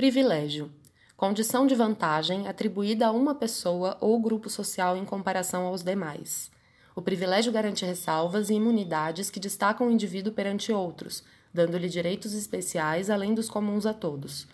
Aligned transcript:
Privilégio 0.00 0.72
condição 1.14 1.66
de 1.66 1.74
vantagem 1.74 2.48
atribuída 2.48 3.08
a 3.08 3.12
uma 3.12 3.34
pessoa 3.34 3.98
ou 4.00 4.18
grupo 4.18 4.48
social 4.48 4.96
em 4.96 5.04
comparação 5.04 5.66
aos 5.66 5.82
demais. 5.82 6.50
O 6.96 7.02
privilégio 7.02 7.52
garante 7.52 7.84
ressalvas 7.84 8.48
e 8.48 8.54
imunidades 8.54 9.28
que 9.28 9.38
destacam 9.38 9.86
o 9.88 9.90
indivíduo 9.90 10.32
perante 10.32 10.72
outros, 10.72 11.22
dando-lhe 11.52 11.86
direitos 11.86 12.32
especiais 12.32 13.10
além 13.10 13.34
dos 13.34 13.50
comuns 13.50 13.84
a 13.84 13.92
todos. 13.92 14.48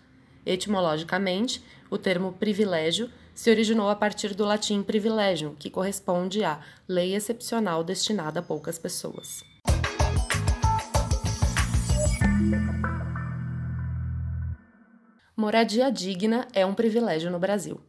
Etimologicamente, 0.45 1.63
o 1.89 1.97
termo 1.97 2.33
privilégio 2.33 3.09
se 3.33 3.49
originou 3.49 3.87
a 3.87 3.95
partir 3.95 4.35
do 4.35 4.43
latim 4.43 4.83
privilegium, 4.83 5.55
que 5.55 5.69
corresponde 5.69 6.43
a 6.43 6.59
lei 6.85 7.15
excepcional 7.15 7.85
destinada 7.85 8.41
a 8.41 8.43
poucas 8.43 8.77
pessoas. 8.77 9.45
Moradia 15.39 15.91
digna 15.91 16.47
é 16.51 16.65
um 16.65 16.73
privilégio 16.73 17.29
no 17.29 17.37
Brasil. 17.37 17.79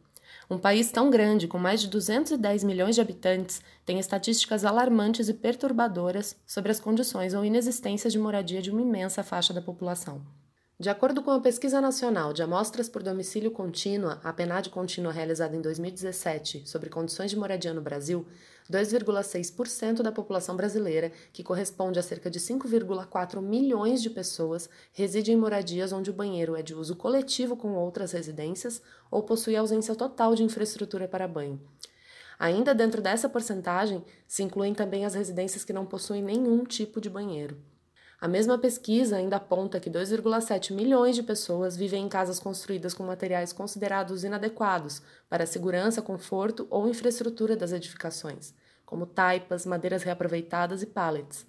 Um 0.47 0.59
país 0.59 0.91
tão 0.91 1.09
grande, 1.09 1.47
com 1.47 1.57
mais 1.57 1.81
de 1.81 1.87
210 1.87 2.63
milhões 2.63 2.93
de 2.93 3.01
habitantes, 3.01 3.59
tem 3.83 3.97
estatísticas 3.97 4.63
alarmantes 4.63 5.29
e 5.29 5.33
perturbadoras 5.33 6.37
sobre 6.45 6.71
as 6.71 6.79
condições 6.79 7.33
ou 7.33 7.43
inexistência 7.43 8.07
de 8.07 8.19
moradia 8.19 8.61
de 8.61 8.69
uma 8.69 8.83
imensa 8.83 9.23
faixa 9.23 9.51
da 9.51 9.63
população. 9.63 10.21
De 10.81 10.89
acordo 10.89 11.21
com 11.21 11.31
a 11.31 11.41
Pesquisa 11.41 11.81
Nacional 11.81 12.31
de 12.31 12.41
Amostras 12.41 12.87
por 12.87 13.03
Domicílio 13.03 13.51
Contínua, 13.51 14.17
a 14.23 14.31
PNAD 14.31 14.69
contínua 14.69 15.11
realizada 15.11 15.53
em 15.53 15.59
2017 15.59 16.63
sobre 16.65 16.89
condições 16.89 17.29
de 17.29 17.35
moradia 17.35 17.73
no 17.73 17.81
Brasil, 17.81 18.25
2,6% 18.71 20.01
da 20.01 20.09
população 20.09 20.55
brasileira, 20.55 21.11
que 21.33 21.43
corresponde 21.43 21.99
a 21.99 22.01
cerca 22.01 22.31
de 22.31 22.39
5,4 22.39 23.41
milhões 23.41 24.01
de 24.01 24.09
pessoas, 24.09 24.69
reside 24.93 25.33
em 25.33 25.35
moradias 25.35 25.91
onde 25.91 26.11
o 26.11 26.13
banheiro 26.13 26.55
é 26.55 26.61
de 26.61 26.73
uso 26.73 26.95
coletivo 26.95 27.57
com 27.57 27.73
outras 27.73 28.13
residências 28.13 28.81
ou 29.11 29.21
possui 29.21 29.57
ausência 29.57 29.95
total 29.95 30.33
de 30.33 30.43
infraestrutura 30.43 31.09
para 31.09 31.27
banho. 31.27 31.59
Ainda 32.39 32.73
dentro 32.73 33.01
dessa 33.01 33.27
porcentagem, 33.27 34.01
se 34.25 34.43
incluem 34.43 34.73
também 34.73 35.03
as 35.03 35.13
residências 35.13 35.65
que 35.65 35.73
não 35.73 35.85
possuem 35.85 36.23
nenhum 36.23 36.63
tipo 36.63 37.01
de 37.01 37.09
banheiro. 37.09 37.57
A 38.21 38.27
mesma 38.27 38.57
pesquisa 38.57 39.15
ainda 39.15 39.37
aponta 39.37 39.79
que 39.79 39.89
2,7 39.89 40.73
milhões 40.73 41.15
de 41.15 41.23
pessoas 41.23 41.77
vivem 41.77 42.03
em 42.03 42.09
casas 42.09 42.37
construídas 42.37 42.93
com 42.93 43.03
materiais 43.03 43.53
considerados 43.53 44.25
inadequados 44.25 45.01
para 45.29 45.45
a 45.45 45.47
segurança, 45.47 46.01
conforto 46.01 46.67
ou 46.69 46.89
infraestrutura 46.89 47.55
das 47.55 47.71
edificações, 47.71 48.53
como 48.85 49.05
taipas, 49.05 49.65
madeiras 49.65 50.03
reaproveitadas 50.03 50.81
e 50.81 50.85
pallets. 50.85 51.47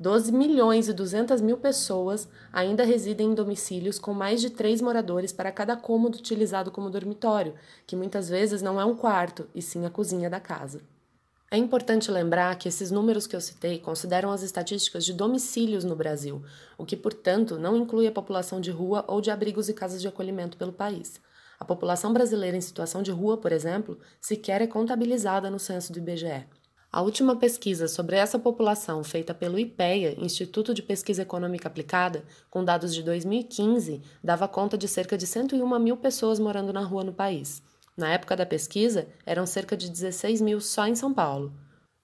12 0.00 0.32
milhões 0.32 0.88
e 0.88 0.94
200 0.94 1.42
mil 1.42 1.58
pessoas 1.58 2.26
ainda 2.50 2.84
residem 2.84 3.30
em 3.30 3.34
domicílios 3.34 3.98
com 3.98 4.14
mais 4.14 4.40
de 4.40 4.48
três 4.48 4.80
moradores 4.80 5.30
para 5.30 5.52
cada 5.52 5.76
cômodo 5.76 6.16
utilizado 6.16 6.70
como 6.70 6.88
dormitório, 6.88 7.54
que 7.86 7.94
muitas 7.94 8.30
vezes 8.30 8.62
não 8.62 8.80
é 8.80 8.84
um 8.86 8.96
quarto, 8.96 9.46
e 9.54 9.60
sim 9.60 9.84
a 9.84 9.90
cozinha 9.90 10.30
da 10.30 10.40
casa. 10.40 10.80
É 11.52 11.56
importante 11.58 12.10
lembrar 12.10 12.56
que 12.56 12.66
esses 12.66 12.90
números 12.90 13.26
que 13.26 13.36
eu 13.36 13.40
citei 13.42 13.78
consideram 13.78 14.30
as 14.30 14.40
estatísticas 14.40 15.04
de 15.04 15.12
domicílios 15.12 15.84
no 15.84 15.94
Brasil, 15.94 16.42
o 16.78 16.86
que, 16.86 16.96
portanto, 16.96 17.58
não 17.58 17.76
inclui 17.76 18.06
a 18.06 18.10
população 18.10 18.58
de 18.58 18.70
rua 18.70 19.04
ou 19.06 19.20
de 19.20 19.30
abrigos 19.30 19.68
e 19.68 19.74
casas 19.74 20.00
de 20.00 20.08
acolhimento 20.08 20.56
pelo 20.56 20.72
país. 20.72 21.20
A 21.60 21.64
população 21.66 22.10
brasileira 22.10 22.56
em 22.56 22.60
situação 22.62 23.02
de 23.02 23.10
rua, 23.10 23.36
por 23.36 23.52
exemplo, 23.52 23.98
sequer 24.18 24.62
é 24.62 24.66
contabilizada 24.66 25.50
no 25.50 25.58
censo 25.58 25.92
do 25.92 25.98
IBGE. 25.98 26.46
A 26.90 27.02
última 27.02 27.36
pesquisa 27.36 27.86
sobre 27.86 28.16
essa 28.16 28.38
população, 28.38 29.04
feita 29.04 29.34
pelo 29.34 29.58
IPEA, 29.58 30.18
Instituto 30.24 30.72
de 30.72 30.82
Pesquisa 30.82 31.20
Econômica 31.20 31.68
Aplicada, 31.68 32.24
com 32.48 32.64
dados 32.64 32.94
de 32.94 33.02
2015, 33.02 34.00
dava 34.24 34.48
conta 34.48 34.78
de 34.78 34.88
cerca 34.88 35.18
de 35.18 35.26
101 35.26 35.78
mil 35.78 35.98
pessoas 35.98 36.38
morando 36.38 36.72
na 36.72 36.80
rua 36.80 37.04
no 37.04 37.12
país. 37.12 37.62
Na 37.94 38.10
época 38.10 38.34
da 38.34 38.46
pesquisa, 38.46 39.06
eram 39.26 39.44
cerca 39.44 39.76
de 39.76 39.90
16 39.90 40.40
mil 40.40 40.60
só 40.60 40.86
em 40.86 40.94
São 40.94 41.12
Paulo. 41.12 41.52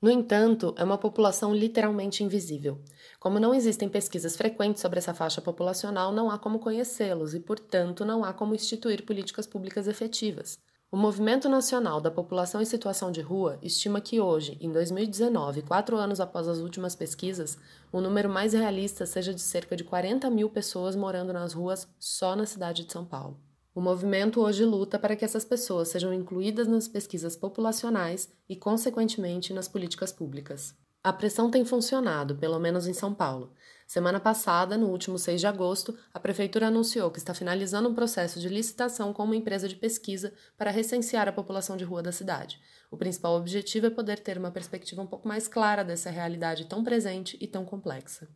No 0.00 0.10
entanto, 0.10 0.74
é 0.76 0.84
uma 0.84 0.98
população 0.98 1.52
literalmente 1.54 2.22
invisível. 2.22 2.78
Como 3.18 3.40
não 3.40 3.54
existem 3.54 3.88
pesquisas 3.88 4.36
frequentes 4.36 4.82
sobre 4.82 4.98
essa 4.98 5.14
faixa 5.14 5.40
populacional, 5.40 6.12
não 6.12 6.30
há 6.30 6.38
como 6.38 6.58
conhecê-los 6.58 7.34
e, 7.34 7.40
portanto, 7.40 8.04
não 8.04 8.22
há 8.22 8.32
como 8.32 8.54
instituir 8.54 9.04
políticas 9.04 9.46
públicas 9.46 9.88
efetivas. 9.88 10.58
O 10.90 10.96
Movimento 10.96 11.48
Nacional 11.48 12.00
da 12.00 12.10
População 12.10 12.62
em 12.62 12.66
Situação 12.66 13.10
de 13.10 13.20
Rua 13.22 13.58
estima 13.62 14.00
que 14.00 14.20
hoje, 14.20 14.56
em 14.60 14.70
2019, 14.70 15.62
quatro 15.62 15.96
anos 15.96 16.20
após 16.20 16.46
as 16.46 16.58
últimas 16.58 16.94
pesquisas, 16.94 17.58
o 17.90 18.00
número 18.00 18.28
mais 18.28 18.52
realista 18.52 19.04
seja 19.04 19.34
de 19.34 19.40
cerca 19.40 19.74
de 19.74 19.84
40 19.84 20.30
mil 20.30 20.48
pessoas 20.48 20.94
morando 20.94 21.32
nas 21.32 21.54
ruas 21.54 21.88
só 21.98 22.36
na 22.36 22.46
cidade 22.46 22.84
de 22.84 22.92
São 22.92 23.04
Paulo. 23.04 23.47
O 23.78 23.80
movimento 23.80 24.40
hoje 24.40 24.64
luta 24.64 24.98
para 24.98 25.14
que 25.14 25.24
essas 25.24 25.44
pessoas 25.44 25.86
sejam 25.86 26.12
incluídas 26.12 26.66
nas 26.66 26.88
pesquisas 26.88 27.36
populacionais 27.36 28.28
e, 28.48 28.56
consequentemente, 28.56 29.52
nas 29.54 29.68
políticas 29.68 30.10
públicas. 30.10 30.74
A 31.00 31.12
pressão 31.12 31.48
tem 31.48 31.64
funcionado, 31.64 32.34
pelo 32.34 32.58
menos 32.58 32.88
em 32.88 32.92
São 32.92 33.14
Paulo. 33.14 33.52
Semana 33.86 34.18
passada, 34.18 34.76
no 34.76 34.88
último 34.88 35.16
6 35.16 35.40
de 35.40 35.46
agosto, 35.46 35.96
a 36.12 36.18
Prefeitura 36.18 36.66
anunciou 36.66 37.08
que 37.08 37.20
está 37.20 37.32
finalizando 37.32 37.88
um 37.88 37.94
processo 37.94 38.40
de 38.40 38.48
licitação 38.48 39.12
com 39.12 39.22
uma 39.22 39.36
empresa 39.36 39.68
de 39.68 39.76
pesquisa 39.76 40.32
para 40.56 40.72
recensear 40.72 41.28
a 41.28 41.32
população 41.32 41.76
de 41.76 41.84
rua 41.84 42.02
da 42.02 42.10
cidade. 42.10 42.60
O 42.90 42.96
principal 42.96 43.36
objetivo 43.36 43.86
é 43.86 43.90
poder 43.90 44.18
ter 44.18 44.38
uma 44.38 44.50
perspectiva 44.50 45.02
um 45.02 45.06
pouco 45.06 45.28
mais 45.28 45.46
clara 45.46 45.84
dessa 45.84 46.10
realidade 46.10 46.64
tão 46.64 46.82
presente 46.82 47.38
e 47.40 47.46
tão 47.46 47.64
complexa. 47.64 48.28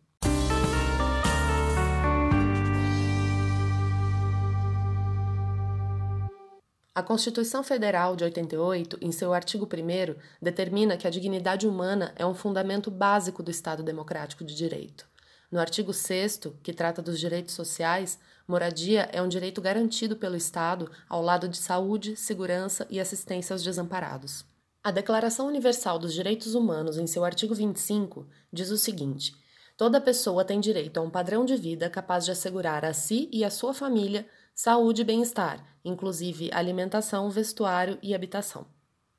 A 6.94 7.02
Constituição 7.02 7.62
Federal 7.62 8.14
de 8.14 8.22
88, 8.24 8.98
em 9.00 9.10
seu 9.10 9.32
artigo 9.32 9.64
1, 9.66 10.14
determina 10.42 10.94
que 10.94 11.06
a 11.06 11.10
dignidade 11.10 11.66
humana 11.66 12.12
é 12.16 12.26
um 12.26 12.34
fundamento 12.34 12.90
básico 12.90 13.42
do 13.42 13.50
Estado 13.50 13.82
Democrático 13.82 14.44
de 14.44 14.54
Direito. 14.54 15.06
No 15.50 15.58
artigo 15.58 15.94
6, 15.94 16.40
que 16.62 16.70
trata 16.70 17.00
dos 17.00 17.18
direitos 17.18 17.54
sociais, 17.54 18.18
moradia 18.46 19.08
é 19.10 19.22
um 19.22 19.28
direito 19.28 19.62
garantido 19.62 20.16
pelo 20.16 20.36
Estado 20.36 20.90
ao 21.08 21.22
lado 21.22 21.48
de 21.48 21.56
saúde, 21.56 22.14
segurança 22.14 22.86
e 22.90 23.00
assistência 23.00 23.54
aos 23.54 23.62
desamparados. 23.62 24.44
A 24.84 24.90
Declaração 24.90 25.46
Universal 25.46 25.98
dos 25.98 26.12
Direitos 26.12 26.54
Humanos, 26.54 26.98
em 26.98 27.06
seu 27.06 27.24
artigo 27.24 27.54
25, 27.54 28.26
diz 28.52 28.70
o 28.70 28.76
seguinte: 28.76 29.34
Toda 29.78 29.98
pessoa 29.98 30.44
tem 30.44 30.60
direito 30.60 30.98
a 30.98 31.00
um 31.00 31.08
padrão 31.08 31.46
de 31.46 31.56
vida 31.56 31.88
capaz 31.88 32.26
de 32.26 32.32
assegurar 32.32 32.84
a 32.84 32.92
si 32.92 33.30
e 33.32 33.44
à 33.44 33.50
sua 33.50 33.72
família 33.72 34.26
saúde 34.54 35.02
e 35.02 35.04
bem-estar, 35.04 35.64
inclusive 35.84 36.50
alimentação, 36.52 37.30
vestuário 37.30 37.98
e 38.02 38.14
habitação. 38.14 38.66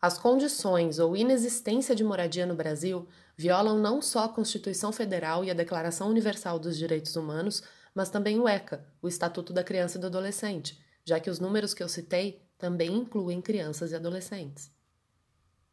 As 0.02 0.18
condições 0.18 1.00
ou 1.00 1.16
inexistência 1.16 1.96
de 1.96 2.04
moradia 2.04 2.46
no 2.46 2.56
Brasil 2.56 3.08
violam 3.38 3.80
não 3.80 4.02
só 4.02 4.26
a 4.26 4.30
Constituição 4.30 4.92
Federal 4.92 5.44
e 5.44 5.50
a 5.50 5.54
Declaração 5.54 6.10
Universal 6.10 6.60
dos 6.60 6.78
Direitos 6.78 7.16
Humanos, 7.16 7.64
mas 7.96 8.10
também 8.10 8.40
o 8.40 8.48
ECA, 8.48 8.86
o 9.02 9.08
Estatuto 9.08 9.54
da 9.54 9.64
Criança 9.64 9.98
e 9.98 10.02
do 10.02 10.08
Adolescente, 10.08 10.78
já 11.06 11.20
que 11.20 11.30
os 11.30 11.40
números 11.40 11.74
que 11.74 11.84
eu 11.84 11.88
citei 11.88 12.42
também 12.58 12.94
incluem 12.94 13.42
crianças 13.42 13.92
e 13.92 13.96
adolescentes. 13.96 14.73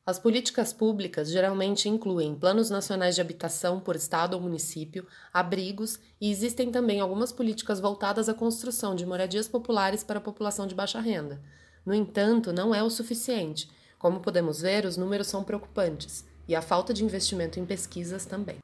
As 0.06 0.18
políticas 0.18 0.72
públicas 0.72 1.30
geralmente 1.30 1.88
incluem 1.88 2.34
planos 2.34 2.70
nacionais 2.70 3.14
de 3.14 3.20
habitação 3.20 3.78
por 3.78 3.94
estado 3.94 4.34
ou 4.34 4.40
município, 4.40 5.06
abrigos 5.32 5.98
e 6.20 6.30
existem 6.30 6.70
também 6.70 7.00
algumas 7.00 7.30
políticas 7.30 7.80
voltadas 7.80 8.28
à 8.28 8.34
construção 8.34 8.94
de 8.94 9.04
moradias 9.04 9.46
populares 9.46 10.02
para 10.02 10.18
a 10.18 10.22
população 10.22 10.66
de 10.66 10.74
baixa 10.74 11.00
renda. 11.00 11.40
No 11.84 11.94
entanto, 11.94 12.52
não 12.52 12.74
é 12.74 12.82
o 12.82 12.90
suficiente. 12.90 13.70
Como 13.98 14.20
podemos 14.20 14.62
ver, 14.62 14.86
os 14.86 14.96
números 14.96 15.26
são 15.26 15.44
preocupantes 15.44 16.24
e 16.48 16.54
a 16.54 16.62
falta 16.62 16.94
de 16.94 17.04
investimento 17.04 17.60
em 17.60 17.66
pesquisas 17.66 18.24
também. 18.24 18.58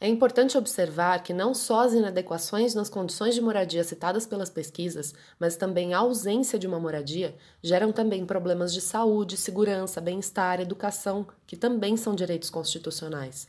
É 0.00 0.06
importante 0.06 0.56
observar 0.56 1.24
que 1.24 1.34
não 1.34 1.52
só 1.52 1.80
as 1.80 1.92
inadequações 1.92 2.72
nas 2.72 2.88
condições 2.88 3.34
de 3.34 3.40
moradia 3.40 3.82
citadas 3.82 4.28
pelas 4.28 4.48
pesquisas, 4.48 5.12
mas 5.40 5.56
também 5.56 5.92
a 5.92 5.98
ausência 5.98 6.56
de 6.56 6.68
uma 6.68 6.78
moradia 6.78 7.34
geram 7.60 7.90
também 7.90 8.24
problemas 8.24 8.72
de 8.72 8.80
saúde, 8.80 9.36
segurança, 9.36 10.00
bem-estar, 10.00 10.60
educação, 10.60 11.26
que 11.48 11.56
também 11.56 11.96
são 11.96 12.14
direitos 12.14 12.48
constitucionais. 12.48 13.48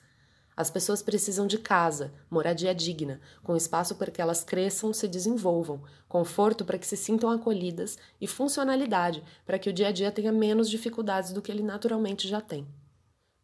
As 0.58 0.72
pessoas 0.72 1.04
precisam 1.04 1.46
de 1.46 1.60
casa, 1.60 2.12
moradia 2.32 2.74
digna, 2.74 3.22
com 3.44 3.56
espaço 3.56 3.94
para 3.94 4.10
que 4.10 4.20
elas 4.20 4.44
cresçam, 4.44 4.92
se 4.92 5.08
desenvolvam, 5.08 5.84
conforto 6.08 6.66
para 6.66 6.80
que 6.80 6.88
se 6.88 6.98
sintam 6.98 7.30
acolhidas 7.30 7.96
e 8.20 8.26
funcionalidade 8.26 9.24
para 9.46 9.60
que 9.60 9.70
o 9.70 9.74
dia 9.74 9.90
a 9.90 9.92
dia 9.92 10.12
tenha 10.12 10.32
menos 10.32 10.68
dificuldades 10.68 11.32
do 11.32 11.44
que 11.44 11.52
ele 11.52 11.62
naturalmente 11.62 12.28
já 12.28 12.42
tem. 12.42 12.68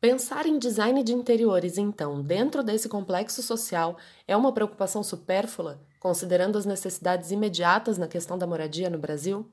Pensar 0.08 0.46
em 0.46 0.60
design 0.60 1.02
de 1.02 1.14
interiores, 1.14 1.80
então, 1.80 2.22
dentro 2.22 2.62
desse 2.62 2.88
complexo 2.88 3.42
social, 3.42 3.98
é 4.28 4.38
uma 4.38 4.54
preocupação 4.54 5.02
supérflua, 5.02 5.82
considerando 6.00 6.60
as 6.60 6.66
necessidades 6.68 7.32
imediatas 7.32 7.98
na 7.98 8.08
questão 8.08 8.38
da 8.38 8.46
moradia 8.46 8.88
no 8.88 9.00
Brasil? 9.00 9.50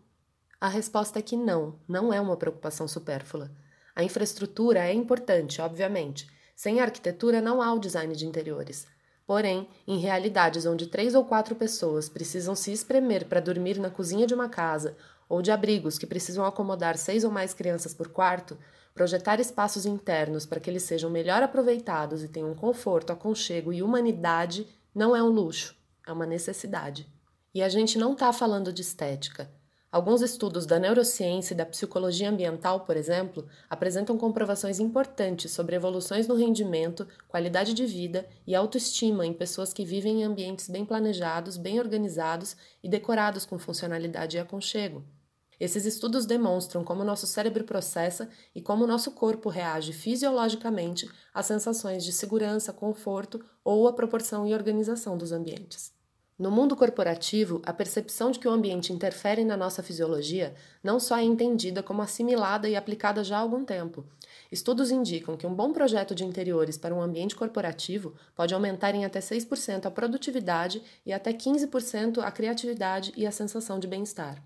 A 0.61 0.69
resposta 0.69 1.19
é 1.19 1.23
que 1.23 1.39
não, 1.39 1.77
não 1.89 2.13
é 2.13 2.21
uma 2.21 2.37
preocupação 2.37 2.87
supérflua. 2.87 3.51
A 3.97 4.05
infraestrutura 4.05 4.81
é 4.81 4.93
importante, 4.93 5.59
obviamente. 5.63 6.29
Sem 6.55 6.83
arquitetura 6.83 7.41
não 7.41 7.63
há 7.63 7.73
o 7.73 7.81
design 7.81 8.15
de 8.15 8.27
interiores. 8.27 8.87
Porém, 9.27 9.67
em 9.89 10.01
realidades 10.01 10.67
onde 10.67 10.87
três 10.87 11.15
ou 11.15 11.25
quatro 11.25 11.55
pessoas 11.55 12.11
precisam 12.11 12.55
se 12.55 12.71
espremer 12.71 13.25
para 13.25 13.41
dormir 13.41 13.79
na 13.79 13.89
cozinha 13.89 14.27
de 14.27 14.35
uma 14.35 14.51
casa, 14.51 14.99
ou 15.31 15.41
de 15.41 15.51
abrigos 15.51 15.97
que 15.97 16.07
precisam 16.07 16.45
acomodar 16.45 16.99
seis 16.99 17.25
ou 17.25 17.31
mais 17.31 17.55
crianças 17.55 17.95
por 17.95 18.09
quarto, 18.09 18.59
projetar 18.95 19.41
espaços 19.41 19.87
internos 19.87 20.47
para 20.47 20.61
que 20.61 20.69
eles 20.69 20.83
sejam 20.83 21.11
melhor 21.11 21.43
aproveitados 21.43 22.23
e 22.23 22.29
tenham 22.29 22.55
conforto, 22.55 23.13
aconchego 23.13 23.73
e 23.73 23.83
humanidade 23.83 24.67
não 24.95 25.17
é 25.17 25.23
um 25.23 25.29
luxo, 25.29 25.75
é 26.07 26.13
uma 26.13 26.27
necessidade. 26.27 27.07
E 27.55 27.63
a 27.63 27.69
gente 27.69 27.99
não 27.99 28.13
está 28.13 28.33
falando 28.33 28.73
de 28.73 28.83
estética. 28.83 29.51
Alguns 29.91 30.23
estudos 30.23 30.65
da 30.65 30.79
neurociência 30.79 31.53
e 31.53 31.57
da 31.57 31.67
psicologia 31.67 32.31
ambiental, 32.31 32.81
por 32.81 32.97
exemplo, 32.97 33.47
apresentam 33.69 34.17
comprovações 34.17 34.81
importantes 34.81 35.51
sobre 35.51 35.77
evoluções 35.77 36.27
no 36.27 36.35
rendimento, 36.35 37.07
qualidade 37.29 37.75
de 37.75 37.85
vida 37.85 38.27
e 38.47 38.55
autoestima 38.55 39.27
em 39.27 39.35
pessoas 39.35 39.71
que 39.71 39.85
vivem 39.85 40.23
em 40.23 40.25
ambientes 40.25 40.67
bem 40.71 40.83
planejados, 40.87 41.59
bem 41.59 41.79
organizados 41.79 42.57
e 42.83 42.89
decorados 42.89 43.45
com 43.45 43.59
funcionalidade 43.59 44.39
e 44.39 44.41
aconchego. 44.41 45.05
Esses 45.63 45.87
estudos 45.87 46.27
demonstram 46.27 46.83
como 46.83 47.05
nosso 47.05 47.25
cérebro 47.25 47.63
processa 47.63 48.29
e 48.53 48.61
como 48.61 48.85
nosso 48.85 49.13
corpo 49.13 49.49
reage 49.49 49.93
fisiologicamente 49.93 51.09
às 51.33 51.47
sensações 51.47 52.05
de 52.05 52.13
segurança, 52.13 52.73
conforto 52.73 53.41
ou 53.63 53.87
à 53.87 53.93
proporção 53.93 54.45
e 54.45 54.55
organização 54.55 55.17
dos 55.17 55.31
ambientes. 55.31 55.93
No 56.37 56.51
mundo 56.51 56.75
corporativo, 56.75 57.63
a 57.65 57.73
percepção 57.73 58.33
de 58.33 58.41
que 58.41 58.49
o 58.49 58.51
ambiente 58.51 58.93
interfere 58.93 59.45
na 59.45 59.57
nossa 59.57 59.85
fisiologia 59.85 60.53
não 60.83 60.99
só 60.99 61.17
é 61.17 61.23
entendida 61.23 61.81
como 61.81 62.03
assimilada 62.03 62.69
e 62.69 62.75
aplicada 62.75 63.23
já 63.23 63.37
há 63.37 63.41
algum 63.41 63.65
tempo. 63.65 64.05
Estudos 64.51 64.91
indicam 64.91 65.37
que 65.37 65.47
um 65.47 65.55
bom 65.55 65.73
projeto 65.73 66.13
de 66.13 66.25
interiores 66.25 66.77
para 66.77 66.93
um 66.93 67.01
ambiente 67.01 67.37
corporativo 67.37 68.17
pode 68.35 68.53
aumentar 68.53 68.97
em 68.97 69.05
até 69.05 69.21
6% 69.21 69.87
a 69.87 69.91
produtividade 69.93 70.83
e 71.07 71.13
até 71.13 71.33
15% 71.33 72.19
a 72.19 72.33
criatividade 72.33 73.13
e 73.17 73.25
a 73.25 73.31
sensação 73.31 73.79
de 73.79 73.87
bem-estar. 73.87 74.43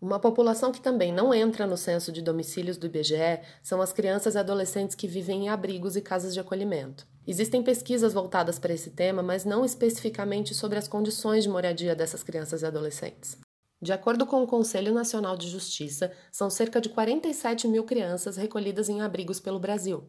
Uma 0.00 0.18
população 0.18 0.72
que 0.72 0.80
também 0.80 1.12
não 1.12 1.34
entra 1.34 1.66
no 1.66 1.76
censo 1.76 2.10
de 2.10 2.22
domicílios 2.22 2.78
do 2.78 2.86
IBGE 2.86 3.40
são 3.62 3.82
as 3.82 3.92
crianças 3.92 4.34
e 4.34 4.38
adolescentes 4.38 4.96
que 4.96 5.06
vivem 5.06 5.44
em 5.44 5.48
abrigos 5.50 5.94
e 5.94 6.00
casas 6.00 6.32
de 6.32 6.40
acolhimento. 6.40 7.06
Existem 7.26 7.62
pesquisas 7.62 8.14
voltadas 8.14 8.58
para 8.58 8.72
esse 8.72 8.90
tema, 8.90 9.22
mas 9.22 9.44
não 9.44 9.62
especificamente 9.62 10.54
sobre 10.54 10.78
as 10.78 10.88
condições 10.88 11.44
de 11.44 11.50
moradia 11.50 11.94
dessas 11.94 12.22
crianças 12.22 12.62
e 12.62 12.66
adolescentes. 12.66 13.36
De 13.82 13.92
acordo 13.92 14.24
com 14.24 14.42
o 14.42 14.46
Conselho 14.46 14.94
Nacional 14.94 15.36
de 15.36 15.48
Justiça, 15.48 16.10
são 16.32 16.48
cerca 16.48 16.80
de 16.80 16.88
47 16.88 17.68
mil 17.68 17.84
crianças 17.84 18.36
recolhidas 18.36 18.88
em 18.88 19.02
abrigos 19.02 19.38
pelo 19.38 19.60
Brasil. 19.60 20.04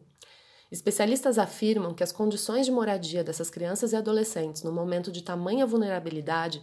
Especialistas 0.70 1.38
afirmam 1.38 1.92
que 1.92 2.02
as 2.02 2.12
condições 2.12 2.64
de 2.64 2.72
moradia 2.72 3.22
dessas 3.22 3.50
crianças 3.50 3.92
e 3.92 3.96
adolescentes 3.96 4.62
no 4.62 4.72
momento 4.72 5.12
de 5.12 5.22
tamanha 5.22 5.66
vulnerabilidade 5.66 6.62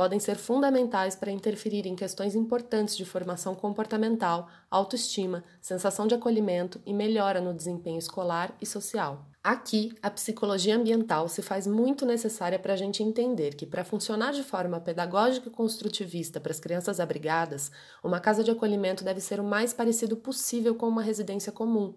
podem 0.00 0.18
ser 0.18 0.36
fundamentais 0.36 1.14
para 1.14 1.30
interferir 1.30 1.86
em 1.86 1.94
questões 1.94 2.34
importantes 2.34 2.96
de 2.96 3.04
formação 3.04 3.54
comportamental, 3.54 4.48
autoestima, 4.70 5.44
sensação 5.60 6.06
de 6.06 6.14
acolhimento 6.14 6.80
e 6.86 6.94
melhora 6.94 7.38
no 7.38 7.52
desempenho 7.52 7.98
escolar 7.98 8.56
e 8.62 8.64
social. 8.64 9.26
Aqui, 9.44 9.94
a 10.02 10.10
psicologia 10.10 10.74
ambiental 10.74 11.28
se 11.28 11.42
faz 11.42 11.66
muito 11.66 12.06
necessária 12.06 12.58
para 12.58 12.72
a 12.72 12.76
gente 12.76 13.02
entender 13.02 13.54
que, 13.54 13.66
para 13.66 13.84
funcionar 13.84 14.32
de 14.32 14.42
forma 14.42 14.80
pedagógica 14.80 15.48
e 15.48 15.52
construtivista 15.52 16.40
para 16.40 16.52
as 16.52 16.60
crianças 16.60 16.98
abrigadas, 16.98 17.70
uma 18.02 18.20
casa 18.20 18.42
de 18.42 18.50
acolhimento 18.50 19.04
deve 19.04 19.20
ser 19.20 19.38
o 19.38 19.44
mais 19.44 19.74
parecido 19.74 20.16
possível 20.16 20.74
com 20.74 20.88
uma 20.88 21.02
residência 21.02 21.52
comum, 21.52 21.94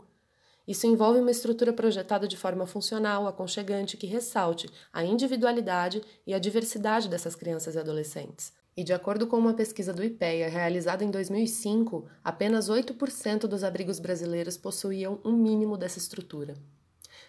isso 0.67 0.87
envolve 0.87 1.19
uma 1.19 1.31
estrutura 1.31 1.73
projetada 1.73 2.27
de 2.27 2.37
forma 2.37 2.65
funcional, 2.65 3.27
aconchegante, 3.27 3.97
que 3.97 4.07
ressalte 4.07 4.69
a 4.91 5.03
individualidade 5.03 6.01
e 6.25 6.33
a 6.33 6.39
diversidade 6.39 7.09
dessas 7.09 7.35
crianças 7.35 7.75
e 7.75 7.79
adolescentes. 7.79 8.53
E 8.75 8.83
de 8.83 8.93
acordo 8.93 9.27
com 9.27 9.37
uma 9.37 9.53
pesquisa 9.53 9.93
do 9.93 10.03
IPEA 10.03 10.49
realizada 10.49 11.03
em 11.03 11.11
2005, 11.11 12.07
apenas 12.23 12.69
8% 12.69 13.41
dos 13.41 13.63
abrigos 13.63 13.99
brasileiros 13.99 14.57
possuíam 14.57 15.19
um 15.23 15.33
mínimo 15.33 15.77
dessa 15.77 15.99
estrutura. 15.99 16.55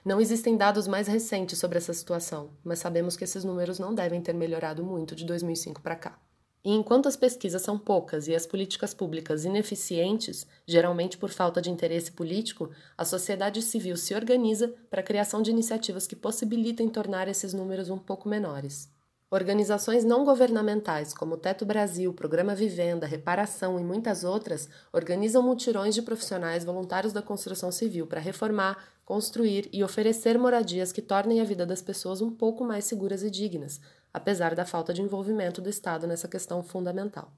Não 0.05 0.21
existem 0.21 0.57
dados 0.57 0.87
mais 0.87 1.07
recentes 1.07 1.59
sobre 1.59 1.79
essa 1.79 1.93
situação, 1.93 2.51
mas 2.63 2.79
sabemos 2.79 3.17
que 3.17 3.25
esses 3.25 3.43
números 3.43 3.79
não 3.79 3.95
devem 3.95 4.21
ter 4.21 4.33
melhorado 4.35 4.85
muito 4.85 5.15
de 5.15 5.25
2005 5.25 5.83
para 5.83 5.97
cá. 5.97 6.24
E 6.65 6.73
enquanto 6.73 7.07
as 7.07 7.15
pesquisas 7.15 7.61
são 7.61 7.79
poucas 7.79 8.27
e 8.27 8.35
as 8.35 8.47
políticas 8.47 8.95
públicas 8.95 9.45
ineficientes, 9.45 10.47
geralmente 10.67 11.19
por 11.19 11.29
falta 11.29 11.61
de 11.61 11.71
interesse 11.71 12.11
político, 12.11 12.71
a 12.97 13.05
sociedade 13.05 13.61
civil 13.61 13.99
se 13.99 14.15
organiza 14.15 14.75
para 14.89 15.01
a 15.01 15.05
criação 15.05 15.43
de 15.43 15.51
iniciativas 15.51 16.07
que 16.07 16.17
possibilitem 16.17 16.89
tornar 16.89 17.29
esses 17.29 17.53
números 17.53 17.91
um 17.91 17.99
pouco 17.99 18.31
menores. 18.31 18.89
Organizações 19.31 20.05
não 20.05 20.25
governamentais, 20.25 21.13
como 21.13 21.35
o 21.35 21.37
Teto 21.37 21.67
Brasil, 21.67 22.15
Programa 22.15 22.55
Vivenda, 22.55 23.07
Reparação 23.07 23.79
e 23.79 23.85
muitas 23.85 24.23
outras, 24.23 24.69
organizam 24.93 25.43
mutirões 25.43 25.95
de 25.95 26.01
profissionais 26.01 26.65
voluntários 26.65 27.13
da 27.13 27.21
construção 27.21 27.73
civil 27.73 28.07
para 28.07 28.21
reformar, 28.21 28.79
construir 29.05 29.69
e 29.73 29.83
oferecer 29.85 30.39
moradias 30.39 30.93
que 30.93 31.03
tornem 31.03 31.41
a 31.41 31.45
vida 31.45 31.67
das 31.67 31.83
pessoas 31.83 32.23
um 32.23 32.31
pouco 32.31 32.65
mais 32.65 32.85
seguras 32.85 33.23
e 33.23 33.31
dignas, 33.31 33.81
apesar 34.15 34.55
da 34.55 34.65
falta 34.65 34.95
de 34.95 35.03
envolvimento 35.03 35.61
do 35.61 35.69
Estado 35.69 36.07
nessa 36.07 36.29
questão 36.29 36.63
fundamental. 36.63 37.33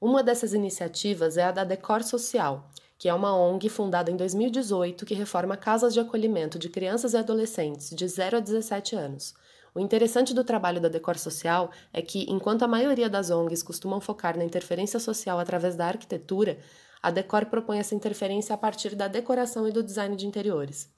Uma 0.00 0.22
dessas 0.22 0.54
iniciativas 0.54 1.36
é 1.36 1.42
a 1.42 1.50
da 1.50 1.64
Decor 1.64 2.04
Social, 2.04 2.70
que 2.96 3.08
é 3.08 3.14
uma 3.14 3.36
ONG 3.36 3.68
fundada 3.68 4.12
em 4.12 4.16
2018 4.16 5.04
que 5.04 5.14
reforma 5.14 5.56
casas 5.56 5.92
de 5.92 5.98
acolhimento 5.98 6.58
de 6.58 6.68
crianças 6.68 7.14
e 7.14 7.16
adolescentes 7.16 7.90
de 7.90 8.06
0 8.06 8.36
a 8.36 8.40
17 8.40 8.94
anos. 8.94 9.34
O 9.74 9.80
interessante 9.80 10.32
do 10.32 10.44
trabalho 10.44 10.80
da 10.80 10.88
Decor 10.88 11.18
Social 11.18 11.70
é 11.92 12.00
que, 12.00 12.30
enquanto 12.30 12.62
a 12.62 12.68
maioria 12.68 13.08
das 13.08 13.30
ONGs 13.30 13.62
costumam 13.62 14.00
focar 14.00 14.36
na 14.36 14.44
interferência 14.44 15.00
social 15.00 15.40
através 15.40 15.74
da 15.74 15.86
arquitetura, 15.86 16.58
a 17.02 17.10
Decor 17.10 17.46
propõe 17.46 17.78
essa 17.78 17.94
interferência 17.94 18.54
a 18.54 18.58
partir 18.58 18.94
da 18.94 19.08
decoração 19.08 19.66
e 19.66 19.72
do 19.72 19.82
design 19.82 20.14
de 20.14 20.26
interiores. 20.26 20.88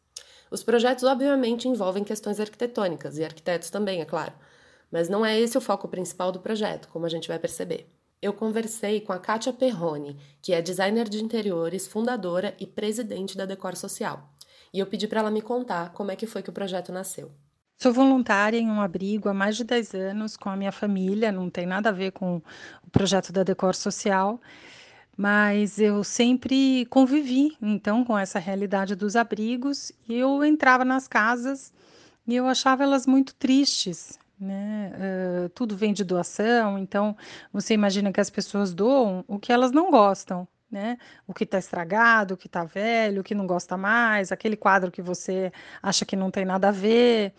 Os 0.51 0.63
projetos, 0.63 1.05
obviamente, 1.05 1.69
envolvem 1.69 2.05
questões 2.05 2.39
arquitetônicas, 2.39 3.17
e 3.17 3.25
arquitetos 3.25 3.71
também, 3.71 4.01
é 4.03 4.05
claro, 4.05 4.33
mas 4.95 5.09
não 5.09 5.27
é 5.27 5.37
esse 5.37 5.59
o 5.59 5.61
foco 5.61 5.89
principal 5.89 6.31
do 6.31 6.39
projeto, 6.39 6.87
como 6.87 7.05
a 7.05 7.09
gente 7.09 7.27
vai 7.27 7.37
perceber. 7.37 7.89
Eu 8.23 8.33
conversei 8.33 9.01
com 9.01 9.13
a 9.13 9.19
Kátia 9.19 9.53
Perrone, 9.53 10.17
que 10.41 10.53
é 10.53 10.63
designer 10.63 11.09
de 11.09 11.21
interiores, 11.21 11.85
fundadora 11.85 12.55
e 12.61 12.65
presidente 12.65 13.37
da 13.37 13.45
Decor 13.45 13.75
Social. 13.75 14.31
E 14.73 14.79
eu 14.79 14.87
pedi 14.87 15.09
para 15.09 15.19
ela 15.19 15.33
me 15.33 15.43
contar 15.43 15.93
como 15.93 16.13
é 16.13 16.17
que 16.17 16.29
foi 16.29 16.45
que 16.45 16.51
o 16.51 16.53
projeto 16.53 16.93
nasceu. 16.93 17.33
Sou 17.77 17.93
voluntária 17.93 18.57
em 18.57 18.69
um 18.71 18.81
abrigo 18.81 19.29
há 19.29 19.35
mais 19.35 19.57
de 19.57 19.65
10 19.65 19.95
anos 19.95 20.37
com 20.37 20.49
a 20.49 20.55
minha 20.55 20.71
família, 20.71 21.33
não 21.33 21.51
tem 21.51 21.67
nada 21.67 21.89
a 21.89 21.93
ver 21.93 22.13
com 22.13 22.37
o 22.37 22.91
projeto 22.93 23.33
da 23.33 23.43
Decor 23.43 23.75
Social, 23.75 24.41
mas 25.17 25.81
eu 25.81 26.05
sempre 26.05 26.87
convivi 26.87 27.57
então 27.61 28.05
com 28.05 28.17
essa 28.17 28.39
realidade 28.39 28.95
dos 28.95 29.17
abrigos 29.17 29.91
e 30.09 30.15
eu 30.15 30.45
entrava 30.45 30.85
nas 30.85 31.09
casas 31.09 31.73
e 32.25 32.37
eu 32.37 32.47
achava 32.47 32.85
elas 32.85 33.09
muito 33.09 33.35
tristes, 33.35 34.21
né? 34.39 34.93
Uh, 34.95 35.49
tudo 35.51 35.77
vem 35.77 35.93
de 35.93 36.05
doação, 36.05 36.79
então 36.79 37.17
você 37.53 37.75
imagina 37.75 38.13
que 38.13 38.21
as 38.21 38.31
pessoas 38.31 38.75
doam 38.75 39.25
o 39.29 39.39
que 39.39 39.53
elas 39.53 39.73
não 39.73 39.91
gostam, 39.91 40.47
né? 40.71 40.99
O 41.27 41.33
que 41.33 41.45
está 41.45 41.59
estragado, 41.59 42.35
o 42.35 42.37
que 42.37 42.47
está 42.47 42.65
velho, 42.65 43.21
o 43.21 43.25
que 43.25 43.35
não 43.35 43.47
gosta 43.47 43.77
mais, 43.77 44.33
aquele 44.33 44.57
quadro 44.57 44.91
que 44.91 45.03
você 45.03 45.53
acha 45.83 46.05
que 46.05 46.17
não 46.17 46.31
tem 46.31 46.45
nada 46.45 46.69
a 46.69 46.73
ver. 46.73 47.33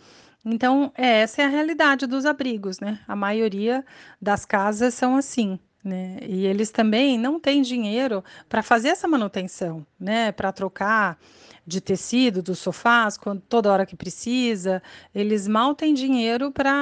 Então, 0.44 0.92
é, 0.96 1.20
essa 1.20 1.42
é 1.42 1.44
a 1.44 1.48
realidade 1.48 2.06
dos 2.06 2.24
abrigos, 2.24 2.80
né? 2.80 3.00
A 3.06 3.16
maioria 3.16 3.84
das 4.20 4.44
casas 4.44 4.94
são 4.94 5.16
assim. 5.16 5.58
Né? 5.84 6.18
E 6.22 6.44
eles 6.44 6.72
também 6.72 7.16
não 7.16 7.38
têm 7.38 7.62
dinheiro 7.62 8.24
para 8.48 8.60
fazer 8.60 8.88
essa 8.88 9.06
manutenção, 9.06 9.86
né? 10.00 10.32
Para 10.32 10.50
trocar 10.50 11.16
de 11.66 11.80
tecido 11.80 12.42
dos 12.42 12.58
sofás 12.58 13.18
quando, 13.18 13.40
toda 13.40 13.72
hora 13.72 13.84
que 13.84 13.96
precisa. 13.96 14.82
Eles 15.14 15.48
mal 15.48 15.74
têm 15.74 15.92
dinheiro 15.92 16.52
para 16.52 16.72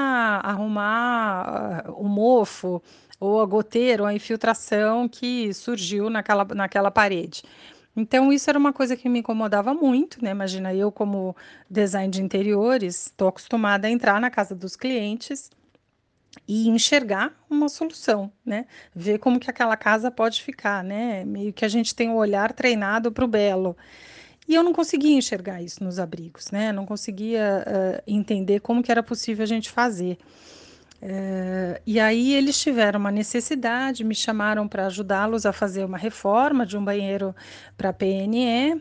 arrumar 0.44 1.86
uh, 1.88 1.92
o 1.92 2.08
mofo 2.08 2.82
ou 3.18 3.40
a 3.40 3.46
goteira 3.46 4.02
ou 4.02 4.08
a 4.08 4.14
infiltração 4.14 5.08
que 5.08 5.52
surgiu 5.54 6.10
naquela, 6.10 6.44
naquela 6.44 6.90
parede. 6.90 7.42
Então, 7.96 8.32
isso 8.32 8.50
era 8.50 8.58
uma 8.58 8.72
coisa 8.72 8.96
que 8.96 9.08
me 9.08 9.20
incomodava 9.20 9.72
muito, 9.72 10.22
né? 10.22 10.30
Imagina, 10.32 10.74
eu, 10.74 10.90
como 10.90 11.34
design 11.70 12.10
de 12.10 12.22
interiores, 12.22 13.06
estou 13.06 13.28
acostumada 13.28 13.86
a 13.86 13.90
entrar 13.90 14.20
na 14.20 14.30
casa 14.30 14.54
dos 14.54 14.74
clientes 14.74 15.48
e 16.48 16.68
enxergar 16.68 17.32
uma 17.48 17.68
solução, 17.68 18.32
né? 18.44 18.66
Ver 18.94 19.18
como 19.18 19.38
que 19.38 19.48
aquela 19.48 19.76
casa 19.76 20.10
pode 20.10 20.42
ficar, 20.42 20.82
né? 20.82 21.24
Meio 21.24 21.52
que 21.52 21.64
a 21.64 21.68
gente 21.68 21.94
tem 21.94 22.08
o 22.08 22.12
um 22.14 22.16
olhar 22.16 22.52
treinado 22.52 23.12
para 23.12 23.24
o 23.24 23.28
belo. 23.28 23.76
E 24.46 24.54
eu 24.54 24.62
não 24.62 24.72
conseguia 24.72 25.16
enxergar 25.16 25.62
isso 25.62 25.82
nos 25.82 25.98
abrigos, 25.98 26.50
né? 26.50 26.70
Não 26.70 26.84
conseguia 26.84 27.64
uh, 27.66 28.02
entender 28.06 28.60
como 28.60 28.82
que 28.82 28.90
era 28.90 29.02
possível 29.02 29.42
a 29.42 29.46
gente 29.46 29.70
fazer. 29.70 30.18
Uh, 31.02 31.80
e 31.86 31.98
aí 31.98 32.34
eles 32.34 32.58
tiveram 32.60 33.00
uma 33.00 33.10
necessidade, 33.10 34.04
me 34.04 34.14
chamaram 34.14 34.68
para 34.68 34.86
ajudá-los 34.86 35.44
a 35.44 35.52
fazer 35.52 35.84
uma 35.84 35.98
reforma 35.98 36.64
de 36.64 36.76
um 36.76 36.84
banheiro 36.84 37.34
para 37.76 37.92
PNE. 37.92 38.80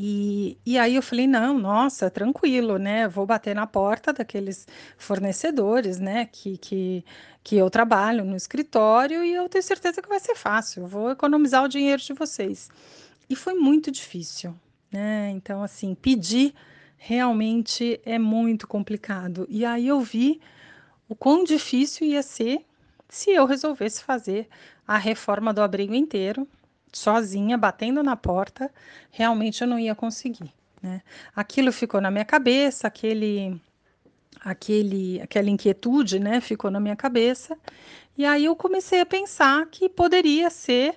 E, 0.00 0.56
e 0.64 0.78
aí 0.78 0.94
eu 0.94 1.02
falei, 1.02 1.26
não, 1.26 1.58
nossa, 1.58 2.08
tranquilo, 2.08 2.78
né? 2.78 3.08
Vou 3.08 3.26
bater 3.26 3.54
na 3.54 3.66
porta 3.66 4.12
daqueles 4.12 4.66
fornecedores, 4.96 5.98
né? 5.98 6.26
Que, 6.26 6.56
que, 6.56 7.04
que 7.42 7.56
eu 7.56 7.68
trabalho 7.68 8.24
no 8.24 8.36
escritório 8.36 9.24
e 9.24 9.34
eu 9.34 9.48
tenho 9.48 9.62
certeza 9.62 10.00
que 10.00 10.08
vai 10.08 10.20
ser 10.20 10.36
fácil. 10.36 10.86
Vou 10.86 11.10
economizar 11.10 11.64
o 11.64 11.68
dinheiro 11.68 12.00
de 12.00 12.12
vocês. 12.12 12.68
E 13.28 13.36
foi 13.36 13.54
muito 13.54 13.90
difícil, 13.90 14.54
né? 14.90 15.30
Então, 15.30 15.62
assim, 15.62 15.94
pedir 15.94 16.54
realmente 16.96 18.00
é 18.04 18.18
muito 18.18 18.66
complicado. 18.66 19.46
E 19.48 19.64
aí 19.64 19.86
eu 19.86 20.00
vi 20.00 20.40
o 21.08 21.14
quão 21.14 21.44
difícil 21.44 22.06
ia 22.06 22.22
ser 22.22 22.64
se 23.08 23.30
eu 23.30 23.46
resolvesse 23.46 24.02
fazer 24.02 24.48
a 24.86 24.98
reforma 24.98 25.52
do 25.52 25.62
abrigo 25.62 25.94
inteiro, 25.94 26.46
sozinha, 26.92 27.56
batendo 27.56 28.02
na 28.02 28.16
porta, 28.16 28.70
realmente 29.10 29.62
eu 29.62 29.68
não 29.68 29.78
ia 29.78 29.94
conseguir. 29.94 30.52
Né? 30.82 31.02
Aquilo 31.34 31.72
ficou 31.72 32.00
na 32.00 32.10
minha 32.10 32.24
cabeça, 32.24 32.86
aquele, 32.86 33.60
aquele, 34.40 35.20
aquela 35.20 35.48
inquietude, 35.48 36.18
né, 36.18 36.40
ficou 36.40 36.70
na 36.70 36.80
minha 36.80 36.96
cabeça. 36.96 37.56
E 38.16 38.24
aí 38.24 38.44
eu 38.44 38.56
comecei 38.56 39.00
a 39.00 39.06
pensar 39.06 39.66
que 39.66 39.88
poderia 39.88 40.50
ser 40.50 40.96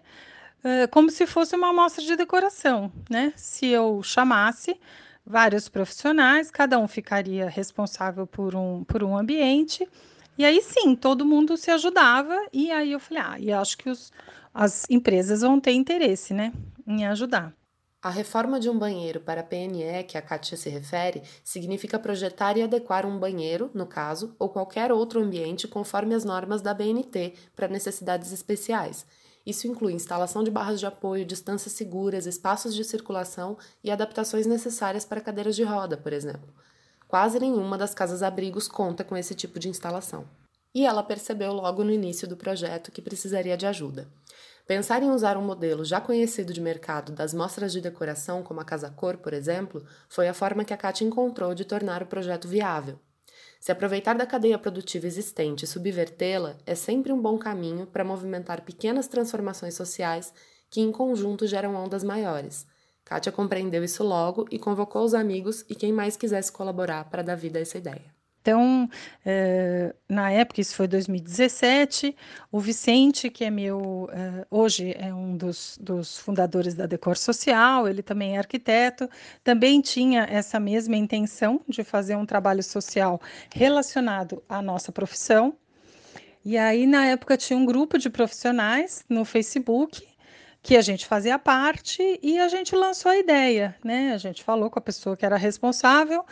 uh, 0.63 0.88
como 0.91 1.10
se 1.10 1.25
fosse 1.25 1.56
uma 1.56 1.70
amostra 1.70 2.03
de 2.03 2.15
decoração, 2.15 2.91
né? 3.10 3.34
Se 3.36 3.68
eu 3.68 4.01
chamasse 4.03 4.80
vários 5.25 5.70
profissionais, 5.70 6.50
cada 6.50 6.80
um 6.80 6.88
ficaria 6.88 7.50
responsável 7.50 8.25
por 8.25 8.56
um, 8.56 8.84
por 8.84 9.03
um 9.03 9.18
ambiente. 9.18 9.88
E 10.38 10.46
aí 10.46 10.62
sim, 10.62 10.96
todo 10.96 11.25
mundo 11.25 11.58
se 11.58 11.70
ajudava. 11.72 12.36
E 12.51 12.72
aí 12.72 12.91
eu 12.91 13.00
falei, 13.00 13.24
ah, 13.24 13.36
e 13.39 13.51
acho 13.51 13.77
que 13.77 13.89
os, 13.89 14.12
as 14.53 14.86
empresas 14.89 15.41
vão 15.41 15.60
ter 15.60 15.74
interesse, 15.74 16.34
né, 16.34 16.51
em 16.88 17.06
ajudar. 17.06 17.53
A 18.03 18.10
reforma 18.10 18.60
de 18.60 18.68
um 18.68 18.80
banheiro 18.80 19.20
para 19.20 19.41
a 19.41 19.44
PNE, 19.44 20.03
que 20.08 20.18
a 20.18 20.22
Kátia 20.24 20.58
se 20.58 20.68
refere, 20.72 21.22
significa 21.44 22.00
projetar 22.00 22.58
e 22.58 22.63
adequar 22.63 23.06
um 23.06 23.20
banheiro, 23.20 23.70
no 23.75 23.86
caso, 23.86 24.36
ou 24.39 24.50
qualquer 24.50 24.91
outro 24.91 25.22
ambiente 25.22 25.68
conforme 25.68 26.15
as 26.15 26.25
normas 26.25 26.63
da 26.63 26.74
BNT 26.74 27.36
para 27.56 27.68
necessidades 27.68 28.32
especiais. 28.32 29.06
Isso 29.46 29.68
inclui 29.68 29.94
instalação 29.94 30.44
de 30.44 30.52
barras 30.52 30.80
de 30.80 30.86
apoio, 30.86 31.26
distâncias 31.26 31.74
seguras, 31.74 32.26
espaços 32.26 32.76
de 32.76 32.84
circulação 32.84 33.58
e 33.84 33.90
adaptações 33.90 34.46
necessárias 34.46 35.06
para 35.06 35.22
cadeiras 35.22 35.56
de 35.56 35.64
roda, 35.64 35.98
por 35.98 36.14
exemplo. 36.14 36.54
Quase 37.08 37.40
nenhuma 37.40 37.78
das 37.78 37.94
casas-abrigos 37.94 38.68
conta 38.68 39.04
com 39.04 39.18
esse 39.18 39.36
tipo 39.36 39.60
de 39.60 39.68
instalação. 39.68 40.26
E 40.74 40.86
ela 40.86 41.04
percebeu 41.04 41.52
logo 41.52 41.84
no 41.84 41.92
início 41.92 42.28
do 42.28 42.38
projeto 42.38 42.92
que 42.92 43.02
precisaria 43.02 43.58
de 43.58 43.66
ajuda. 43.66 44.08
Pensar 44.66 45.04
em 45.04 45.10
usar 45.10 45.36
um 45.36 45.42
modelo 45.42 45.84
já 45.84 46.00
conhecido 46.00 46.54
de 46.54 46.62
mercado 46.62 47.12
das 47.12 47.34
mostras 47.34 47.74
de 47.74 47.82
decoração, 47.82 48.42
como 48.42 48.62
a 48.62 48.64
Casa 48.64 48.90
Cor, 48.90 49.18
por 49.18 49.34
exemplo, 49.34 49.86
foi 50.08 50.30
a 50.30 50.34
forma 50.34 50.64
que 50.64 50.74
a 50.74 50.78
Kátia 50.78 51.04
encontrou 51.04 51.54
de 51.54 51.66
tornar 51.66 52.02
o 52.02 52.06
projeto 52.06 52.48
viável. 52.48 52.98
Se 53.62 53.72
aproveitar 53.72 54.18
da 54.18 54.25
cadeia 54.25 54.58
produtiva 54.58 55.06
existente 55.06 55.65
e 55.65 55.68
subvertê-la 55.68 56.58
é 56.65 56.74
sempre 56.74 57.13
um 57.13 57.22
bom 57.22 57.38
caminho 57.38 57.86
para 57.86 58.03
movimentar 58.03 58.62
pequenas 58.62 59.08
transformações 59.08 59.75
sociais 59.75 60.34
que, 60.68 60.82
em 60.82 60.91
conjunto, 60.91 61.46
geram 61.46 61.75
ondas 61.75 62.03
maiores. 62.03 62.65
Kátia 63.06 63.32
compreendeu 63.32 63.84
isso 63.84 64.03
logo 64.03 64.48
e 64.50 64.58
convocou 64.58 65.03
os 65.03 65.13
amigos 65.13 65.63
e 65.70 65.75
quem 65.75 65.94
mais 65.94 66.18
quisesse 66.18 66.51
colaborar 66.51 67.08
para 67.12 67.22
dar 67.22 67.36
vida 67.36 67.60
a 67.60 67.62
essa 67.62 67.77
ideia. 67.77 68.11
Então, 68.42 68.90
é, 69.24 69.94
na 70.10 70.32
época, 70.32 70.62
isso 70.62 70.76
foi 70.76 70.88
2017, 70.88 72.16
o 72.52 72.60
Vicente, 72.60 73.30
que 73.30 73.44
é 73.44 73.52
meu, 73.52 74.10
é, 74.12 74.48
hoje 74.50 74.96
é 74.98 75.14
um 75.14 75.38
dos, 75.38 75.78
dos, 75.80 76.18
fundadores 76.18 76.74
da 76.74 76.88
Decor 76.88 77.16
Social, 77.16 77.88
ele 77.88 78.02
também 78.02 78.36
é 78.36 78.40
arquiteto, 78.40 79.08
também 79.44 79.80
tinha 79.80 80.24
essa 80.24 80.60
mesma 80.60 80.96
intenção 80.96 81.62
de 81.68 81.84
fazer 81.84 82.16
um 82.16 82.26
trabalho 82.26 82.64
social 82.64 83.22
relacionado 83.54 84.42
à 84.50 84.60
nossa 84.60 84.92
profissão. 84.92 85.56
E 86.44 86.58
aí, 86.58 86.88
na 86.88 87.06
época, 87.06 87.38
tinha 87.38 87.58
um 87.58 87.66
grupo 87.66 88.00
de 88.00 88.10
profissionais 88.10 89.06
no 89.08 89.24
Facebook 89.24 90.04
que 90.63 90.77
a 90.77 90.82
gente 90.82 91.06
fazia 91.06 91.39
parte 91.39 92.20
e 92.22 92.38
a 92.39 92.48
gente 92.48 92.75
lançou 92.75 93.12
a 93.12 93.18
ideia, 93.18 93.75
né? 93.84 94.13
A 94.13 94.18
gente 94.18 94.44
falou 94.44 94.70
com 94.70 94.77
a 94.77 94.82
pessoa 94.82 95.18
que 95.18 95.25
era 95.25 95.36
responsável 95.36 96.24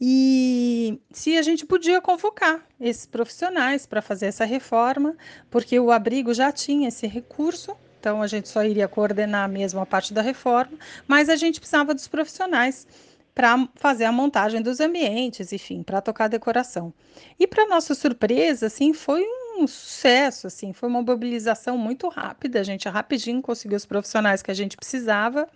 e 0.00 1.00
se 1.12 1.36
a 1.36 1.42
gente 1.42 1.66
podia 1.66 2.00
convocar 2.00 2.64
esses 2.80 3.06
profissionais 3.06 3.84
para 3.86 4.00
fazer 4.00 4.26
essa 4.26 4.44
reforma, 4.44 5.16
porque 5.50 5.78
o 5.78 5.90
abrigo 5.90 6.32
já 6.32 6.52
tinha 6.52 6.88
esse 6.88 7.06
recurso, 7.06 7.76
então 7.98 8.22
a 8.22 8.26
gente 8.26 8.48
só 8.48 8.64
iria 8.64 8.86
coordenar 8.86 9.48
mesmo 9.48 9.80
a 9.80 9.86
parte 9.86 10.14
da 10.14 10.22
reforma, 10.22 10.78
mas 11.06 11.28
a 11.28 11.36
gente 11.36 11.58
precisava 11.58 11.94
dos 11.94 12.06
profissionais 12.06 12.86
para 13.34 13.68
fazer 13.76 14.04
a 14.04 14.12
montagem 14.12 14.60
dos 14.60 14.78
ambientes, 14.80 15.52
enfim, 15.52 15.82
para 15.82 16.00
tocar 16.00 16.26
a 16.26 16.28
decoração. 16.28 16.92
E 17.38 17.46
para 17.46 17.66
nossa 17.66 17.94
surpresa, 17.94 18.66
assim, 18.66 18.92
foi 18.92 19.22
um 19.22 19.41
sucesso, 19.66 20.46
assim, 20.46 20.72
foi 20.72 20.88
uma 20.88 21.02
mobilização 21.02 21.78
muito 21.78 22.08
rápida, 22.08 22.60
a 22.60 22.62
gente 22.62 22.88
rapidinho 22.88 23.42
conseguiu 23.42 23.76
os 23.76 23.86
profissionais 23.86 24.42
que 24.42 24.50
a 24.50 24.54
gente 24.54 24.76
precisava. 24.76 25.48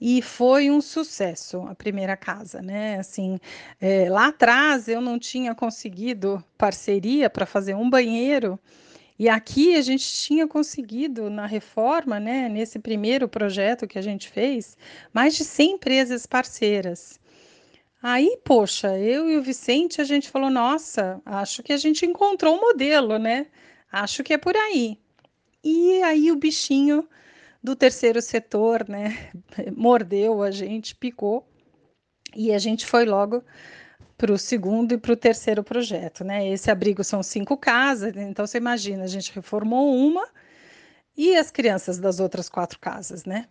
E 0.00 0.22
foi 0.22 0.70
um 0.70 0.80
sucesso 0.80 1.60
a 1.68 1.74
primeira 1.74 2.16
casa, 2.16 2.62
né? 2.62 2.98
Assim, 2.98 3.38
é, 3.80 4.08
lá 4.08 4.28
atrás 4.28 4.88
eu 4.88 5.00
não 5.00 5.18
tinha 5.18 5.54
conseguido 5.54 6.42
parceria 6.56 7.28
para 7.28 7.44
fazer 7.44 7.74
um 7.74 7.88
banheiro, 7.90 8.58
e 9.20 9.28
aqui 9.28 9.76
a 9.76 9.82
gente 9.82 10.10
tinha 10.10 10.48
conseguido, 10.48 11.28
na 11.28 11.44
reforma, 11.44 12.18
né, 12.18 12.48
nesse 12.48 12.78
primeiro 12.78 13.28
projeto 13.28 13.86
que 13.86 13.98
a 13.98 14.02
gente 14.02 14.30
fez, 14.30 14.78
mais 15.12 15.36
de 15.36 15.44
100 15.44 15.72
empresas 15.72 16.24
parceiras. 16.24 17.19
Aí, 18.02 18.38
poxa, 18.44 18.98
eu 18.98 19.30
e 19.30 19.36
o 19.36 19.42
Vicente, 19.42 20.00
a 20.00 20.04
gente 20.04 20.30
falou: 20.30 20.50
nossa, 20.50 21.20
acho 21.24 21.62
que 21.62 21.72
a 21.72 21.76
gente 21.76 22.06
encontrou 22.06 22.56
um 22.56 22.60
modelo, 22.60 23.18
né? 23.18 23.46
Acho 23.92 24.22
que 24.22 24.32
é 24.34 24.38
por 24.38 24.56
aí. 24.56 24.98
E 25.62 26.02
aí 26.02 26.32
o 26.32 26.36
bichinho 26.36 27.06
do 27.62 27.76
terceiro 27.76 28.22
setor, 28.22 28.88
né, 28.88 29.30
mordeu 29.76 30.42
a 30.42 30.50
gente, 30.50 30.94
picou, 30.96 31.46
e 32.34 32.52
a 32.52 32.58
gente 32.58 32.86
foi 32.86 33.04
logo 33.04 33.44
para 34.16 34.32
o 34.32 34.38
segundo 34.38 34.92
e 34.92 34.98
para 34.98 35.12
o 35.12 35.16
terceiro 35.16 35.62
projeto, 35.64 36.24
né? 36.24 36.48
Esse 36.48 36.70
abrigo 36.70 37.04
são 37.04 37.22
cinco 37.22 37.56
casas, 37.56 38.16
então 38.16 38.46
você 38.46 38.58
imagina, 38.58 39.04
a 39.04 39.06
gente 39.08 39.32
reformou 39.34 39.94
uma 39.94 40.28
e 41.16 41.36
as 41.36 41.50
crianças 41.50 41.98
das 41.98 42.20
outras 42.20 42.48
quatro 42.48 42.78
casas, 42.78 43.24
né? 43.24 43.46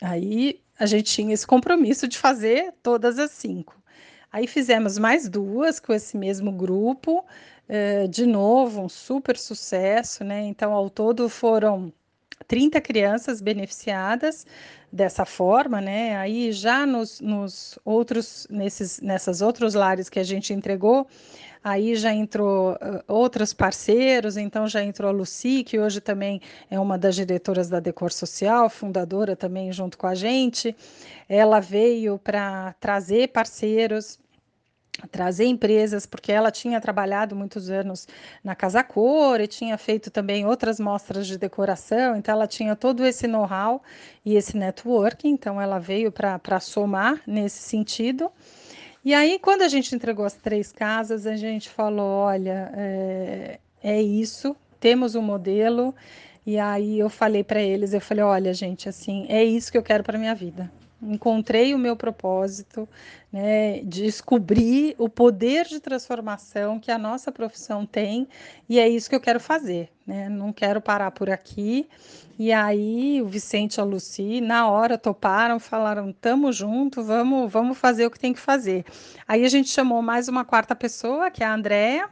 Aí 0.00 0.60
a 0.78 0.86
gente 0.86 1.12
tinha 1.12 1.34
esse 1.34 1.46
compromisso 1.46 2.06
de 2.08 2.18
fazer 2.18 2.74
todas 2.82 3.18
as 3.18 3.32
cinco. 3.32 3.77
Aí 4.38 4.46
fizemos 4.46 4.98
mais 4.98 5.28
duas 5.28 5.80
com 5.80 5.92
esse 5.92 6.16
mesmo 6.16 6.52
grupo, 6.52 7.24
eh, 7.68 8.06
de 8.06 8.24
novo, 8.24 8.80
um 8.82 8.88
super 8.88 9.36
sucesso, 9.36 10.22
né? 10.22 10.42
Então, 10.44 10.72
ao 10.72 10.88
todo 10.88 11.28
foram 11.28 11.92
30 12.46 12.80
crianças 12.80 13.40
beneficiadas 13.40 14.46
dessa 14.92 15.24
forma, 15.24 15.80
né? 15.80 16.16
Aí 16.16 16.52
já 16.52 16.86
nos, 16.86 17.20
nos 17.20 17.80
outros, 17.84 18.46
nesses, 18.48 19.00
nessas 19.00 19.42
outros 19.42 19.74
lares 19.74 20.08
que 20.08 20.20
a 20.20 20.24
gente 20.24 20.52
entregou, 20.52 21.08
aí 21.62 21.96
já 21.96 22.14
entrou 22.14 22.74
uh, 22.74 23.02
outros 23.08 23.52
parceiros, 23.52 24.36
então 24.36 24.68
já 24.68 24.84
entrou 24.84 25.08
a 25.10 25.12
Luci, 25.12 25.64
que 25.64 25.80
hoje 25.80 26.00
também 26.00 26.40
é 26.70 26.78
uma 26.78 26.96
das 26.96 27.16
diretoras 27.16 27.68
da 27.68 27.80
Decor 27.80 28.12
Social, 28.12 28.70
fundadora 28.70 29.34
também 29.34 29.72
junto 29.72 29.98
com 29.98 30.06
a 30.06 30.14
gente. 30.14 30.76
Ela 31.28 31.58
veio 31.58 32.18
para 32.18 32.72
trazer 32.80 33.30
parceiros 33.30 34.16
trazer 35.06 35.44
empresas, 35.44 36.06
porque 36.06 36.32
ela 36.32 36.50
tinha 36.50 36.80
trabalhado 36.80 37.36
muitos 37.36 37.70
anos 37.70 38.08
na 38.42 38.54
Casa 38.54 38.82
Cor 38.82 39.40
e 39.40 39.46
tinha 39.46 39.78
feito 39.78 40.10
também 40.10 40.44
outras 40.46 40.80
mostras 40.80 41.26
de 41.26 41.38
decoração, 41.38 42.16
então 42.16 42.32
ela 42.34 42.46
tinha 42.46 42.74
todo 42.74 43.04
esse 43.04 43.26
know-how 43.26 43.82
e 44.24 44.34
esse 44.34 44.56
networking, 44.56 45.28
então 45.28 45.60
ela 45.60 45.78
veio 45.78 46.10
para 46.10 46.60
somar 46.60 47.20
nesse 47.26 47.58
sentido. 47.58 48.30
E 49.04 49.14
aí, 49.14 49.38
quando 49.38 49.62
a 49.62 49.68
gente 49.68 49.94
entregou 49.94 50.24
as 50.24 50.34
três 50.34 50.72
casas, 50.72 51.26
a 51.26 51.36
gente 51.36 51.68
falou: 51.68 52.24
olha, 52.24 52.70
é, 52.74 53.60
é 53.82 54.02
isso, 54.02 54.56
temos 54.80 55.14
um 55.14 55.22
modelo. 55.22 55.94
E 56.44 56.58
aí 56.58 56.98
eu 56.98 57.10
falei 57.10 57.44
para 57.44 57.60
eles, 57.60 57.92
eu 57.92 58.00
falei, 58.00 58.24
olha, 58.24 58.54
gente, 58.54 58.88
assim, 58.88 59.26
é 59.28 59.44
isso 59.44 59.70
que 59.70 59.76
eu 59.76 59.82
quero 59.82 60.02
para 60.02 60.18
minha 60.18 60.34
vida 60.34 60.70
encontrei 61.02 61.74
o 61.74 61.78
meu 61.78 61.96
propósito, 61.96 62.88
né, 63.32 63.80
descobri 63.82 64.94
o 64.98 65.08
poder 65.08 65.66
de 65.66 65.80
transformação 65.80 66.80
que 66.80 66.90
a 66.90 66.98
nossa 66.98 67.30
profissão 67.30 67.86
tem 67.86 68.28
e 68.68 68.78
é 68.78 68.88
isso 68.88 69.08
que 69.08 69.14
eu 69.14 69.20
quero 69.20 69.38
fazer, 69.38 69.90
né? 70.06 70.28
Não 70.28 70.52
quero 70.52 70.80
parar 70.80 71.10
por 71.10 71.30
aqui. 71.30 71.88
E 72.38 72.52
aí 72.52 73.20
o 73.22 73.26
Vicente 73.26 73.76
e 73.76 73.80
a 73.80 73.84
Luci 73.84 74.40
na 74.40 74.68
hora 74.68 74.96
toparam, 74.96 75.58
falaram: 75.58 76.12
"Tamo 76.12 76.52
junto, 76.52 77.02
vamos, 77.02 77.50
vamos 77.52 77.76
fazer 77.78 78.06
o 78.06 78.10
que 78.10 78.18
tem 78.18 78.32
que 78.32 78.40
fazer". 78.40 78.84
Aí 79.26 79.44
a 79.44 79.48
gente 79.48 79.68
chamou 79.68 80.00
mais 80.02 80.28
uma 80.28 80.44
quarta 80.44 80.74
pessoa, 80.74 81.30
que 81.30 81.42
é 81.42 81.46
a 81.46 81.54
Andrea, 81.54 82.08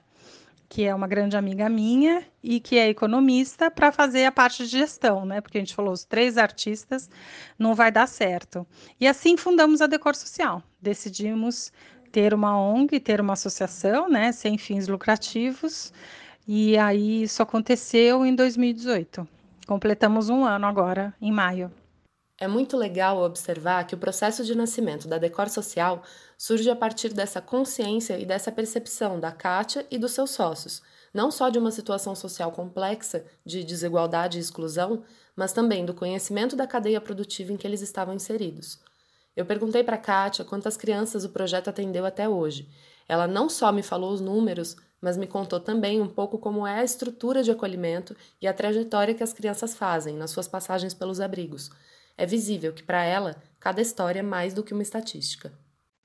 que 0.68 0.85
é 0.85 0.94
uma 0.94 1.06
grande 1.06 1.37
amiga 1.37 1.68
minha 1.68 2.25
e 2.42 2.61
que 2.61 2.78
é 2.78 2.88
economista, 2.88 3.70
para 3.70 3.92
fazer 3.92 4.25
a 4.25 4.32
parte 4.32 4.64
de 4.64 4.70
gestão, 4.70 5.25
né? 5.25 5.40
Porque 5.40 5.58
a 5.58 5.61
gente 5.61 5.75
falou, 5.75 5.92
os 5.92 6.04
três 6.04 6.37
artistas 6.37 7.08
não 7.58 7.75
vai 7.75 7.90
dar 7.90 8.06
certo. 8.06 8.66
E 9.00 9.06
assim 9.06 9.37
fundamos 9.37 9.80
a 9.80 9.87
Decor 9.87 10.14
Social. 10.14 10.62
Decidimos 10.80 11.73
ter 12.11 12.32
uma 12.32 12.58
ONG, 12.58 12.99
ter 13.00 13.20
uma 13.20 13.35
associação, 13.35 14.08
né, 14.08 14.32
sem 14.32 14.56
fins 14.56 14.88
lucrativos. 14.88 15.92
E 16.49 16.76
aí 16.78 17.23
isso 17.23 17.42
aconteceu 17.42 18.25
em 18.25 18.35
2018. 18.35 19.26
Completamos 19.66 20.28
um 20.28 20.44
ano 20.44 20.66
agora, 20.66 21.12
em 21.20 21.32
maio. 21.32 21.70
É 22.38 22.47
muito 22.47 22.76
legal 22.76 23.23
observar 23.23 23.87
que 23.87 23.95
o 23.95 23.99
processo 23.99 24.45
de 24.45 24.55
nascimento 24.55 25.09
da 25.09 25.16
Decor 25.16 25.49
Social 25.49 26.02
surge 26.37 26.69
a 26.69 26.76
partir 26.76 27.14
dessa 27.14 27.40
consciência 27.40 28.19
e 28.19 28.26
dessa 28.26 28.52
percepção 28.52 29.19
da 29.19 29.33
Kátia 29.33 29.87
e 29.90 29.97
dos 29.97 30.12
seus 30.12 30.33
sócios, 30.33 30.83
não 31.14 31.31
só 31.31 31.49
de 31.49 31.59
uma 31.59 31.71
situação 31.71 32.14
social 32.14 32.52
complexa 32.52 33.25
de 33.43 33.64
desigualdade 33.64 34.37
e 34.37 34.40
exclusão, 34.40 35.02
mas 35.35 35.55
também 35.55 35.87
do 35.87 35.95
conhecimento 35.95 36.55
da 36.55 36.66
cadeia 36.66 37.00
produtiva 37.00 37.55
em 37.55 37.57
que 37.57 37.66
eles 37.66 37.81
estavam 37.81 38.14
inseridos. 38.14 38.78
Eu 39.35 39.47
perguntei 39.47 39.83
para 39.83 39.97
Kátia 39.97 40.45
quantas 40.45 40.76
crianças 40.76 41.25
o 41.25 41.31
projeto 41.31 41.69
atendeu 41.69 42.05
até 42.05 42.28
hoje. 42.28 42.69
Ela 43.09 43.26
não 43.26 43.49
só 43.49 43.73
me 43.73 43.83
falou 43.83 44.12
os 44.12 44.21
números, 44.21 44.76
mas 45.00 45.16
me 45.16 45.26
contou 45.26 45.59
também 45.59 46.02
um 46.02 46.09
pouco 46.09 46.38
como 46.38 46.66
é 46.66 46.81
a 46.81 46.85
estrutura 46.85 47.43
de 47.43 47.50
acolhimento 47.50 48.14
e 48.43 48.47
a 48.47 48.52
trajetória 48.52 49.14
que 49.14 49.23
as 49.23 49.33
crianças 49.33 49.75
fazem 49.75 50.16
nas 50.16 50.31
suas 50.31 50.47
passagens 50.47 50.93
pelos 50.93 51.19
abrigos 51.19 51.71
é 52.16 52.26
visível 52.26 52.73
que, 52.73 52.82
para 52.82 53.04
ela, 53.04 53.37
cada 53.61 53.80
história 53.80 54.20
é 54.20 54.23
mais 54.23 54.54
do 54.54 54.62
que 54.62 54.73
uma 54.73 54.82
estatística. 54.82 55.52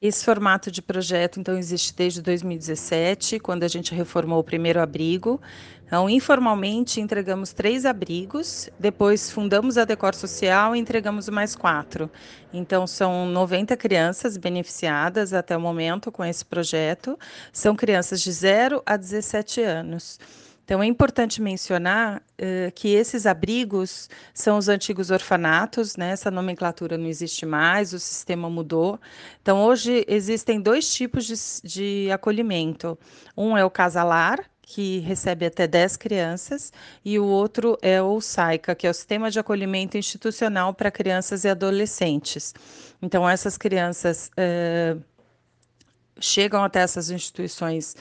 Esse 0.01 0.25
formato 0.25 0.71
de 0.71 0.81
projeto, 0.81 1.39
então, 1.39 1.55
existe 1.55 1.93
desde 1.93 2.23
2017, 2.23 3.39
quando 3.39 3.61
a 3.63 3.67
gente 3.67 3.93
reformou 3.93 4.39
o 4.39 4.43
primeiro 4.43 4.81
abrigo. 4.81 5.39
Então, 5.85 6.09
informalmente, 6.09 6.99
entregamos 6.99 7.53
três 7.53 7.85
abrigos, 7.85 8.67
depois 8.79 9.29
fundamos 9.29 9.77
a 9.77 9.85
Decor 9.85 10.15
Social 10.15 10.75
e 10.75 10.79
entregamos 10.79 11.29
mais 11.29 11.55
quatro. 11.55 12.09
Então, 12.51 12.87
são 12.87 13.27
90 13.27 13.77
crianças 13.77 14.37
beneficiadas 14.37 15.33
até 15.33 15.55
o 15.55 15.61
momento 15.61 16.11
com 16.11 16.25
esse 16.25 16.43
projeto. 16.43 17.15
São 17.53 17.75
crianças 17.75 18.21
de 18.21 18.31
0 18.31 18.81
a 18.83 18.97
17 18.97 19.61
anos. 19.61 20.17
Então, 20.63 20.81
é 20.81 20.85
importante 20.85 21.41
mencionar 21.41 22.17
uh, 22.17 22.71
que 22.73 22.89
esses 22.89 23.25
abrigos 23.25 24.09
são 24.33 24.57
os 24.57 24.69
antigos 24.69 25.11
orfanatos, 25.11 25.97
né? 25.97 26.11
essa 26.11 26.31
nomenclatura 26.31 26.97
não 26.97 27.07
existe 27.07 27.45
mais, 27.45 27.93
o 27.93 27.99
sistema 27.99 28.49
mudou. 28.49 28.99
Então, 29.41 29.61
hoje 29.63 30.05
existem 30.07 30.61
dois 30.61 30.93
tipos 30.93 31.25
de, 31.25 31.35
de 31.67 32.11
acolhimento: 32.11 32.97
um 33.35 33.57
é 33.57 33.65
o 33.65 33.69
casalar, 33.69 34.39
que 34.61 34.99
recebe 34.99 35.45
até 35.45 35.67
10 35.67 35.97
crianças, 35.97 36.71
e 37.03 37.19
o 37.19 37.25
outro 37.25 37.77
é 37.81 38.01
o 38.01 38.21
SAICA, 38.21 38.73
que 38.73 38.87
é 38.87 38.89
o 38.89 38.93
Sistema 38.93 39.29
de 39.29 39.37
Acolhimento 39.37 39.97
Institucional 39.97 40.73
para 40.73 40.89
Crianças 40.89 41.43
e 41.43 41.49
Adolescentes. 41.49 42.53
Então, 43.01 43.27
essas 43.27 43.57
crianças 43.57 44.31
uh, 44.37 45.01
chegam 46.21 46.63
até 46.63 46.79
essas 46.79 47.09
instituições 47.09 47.97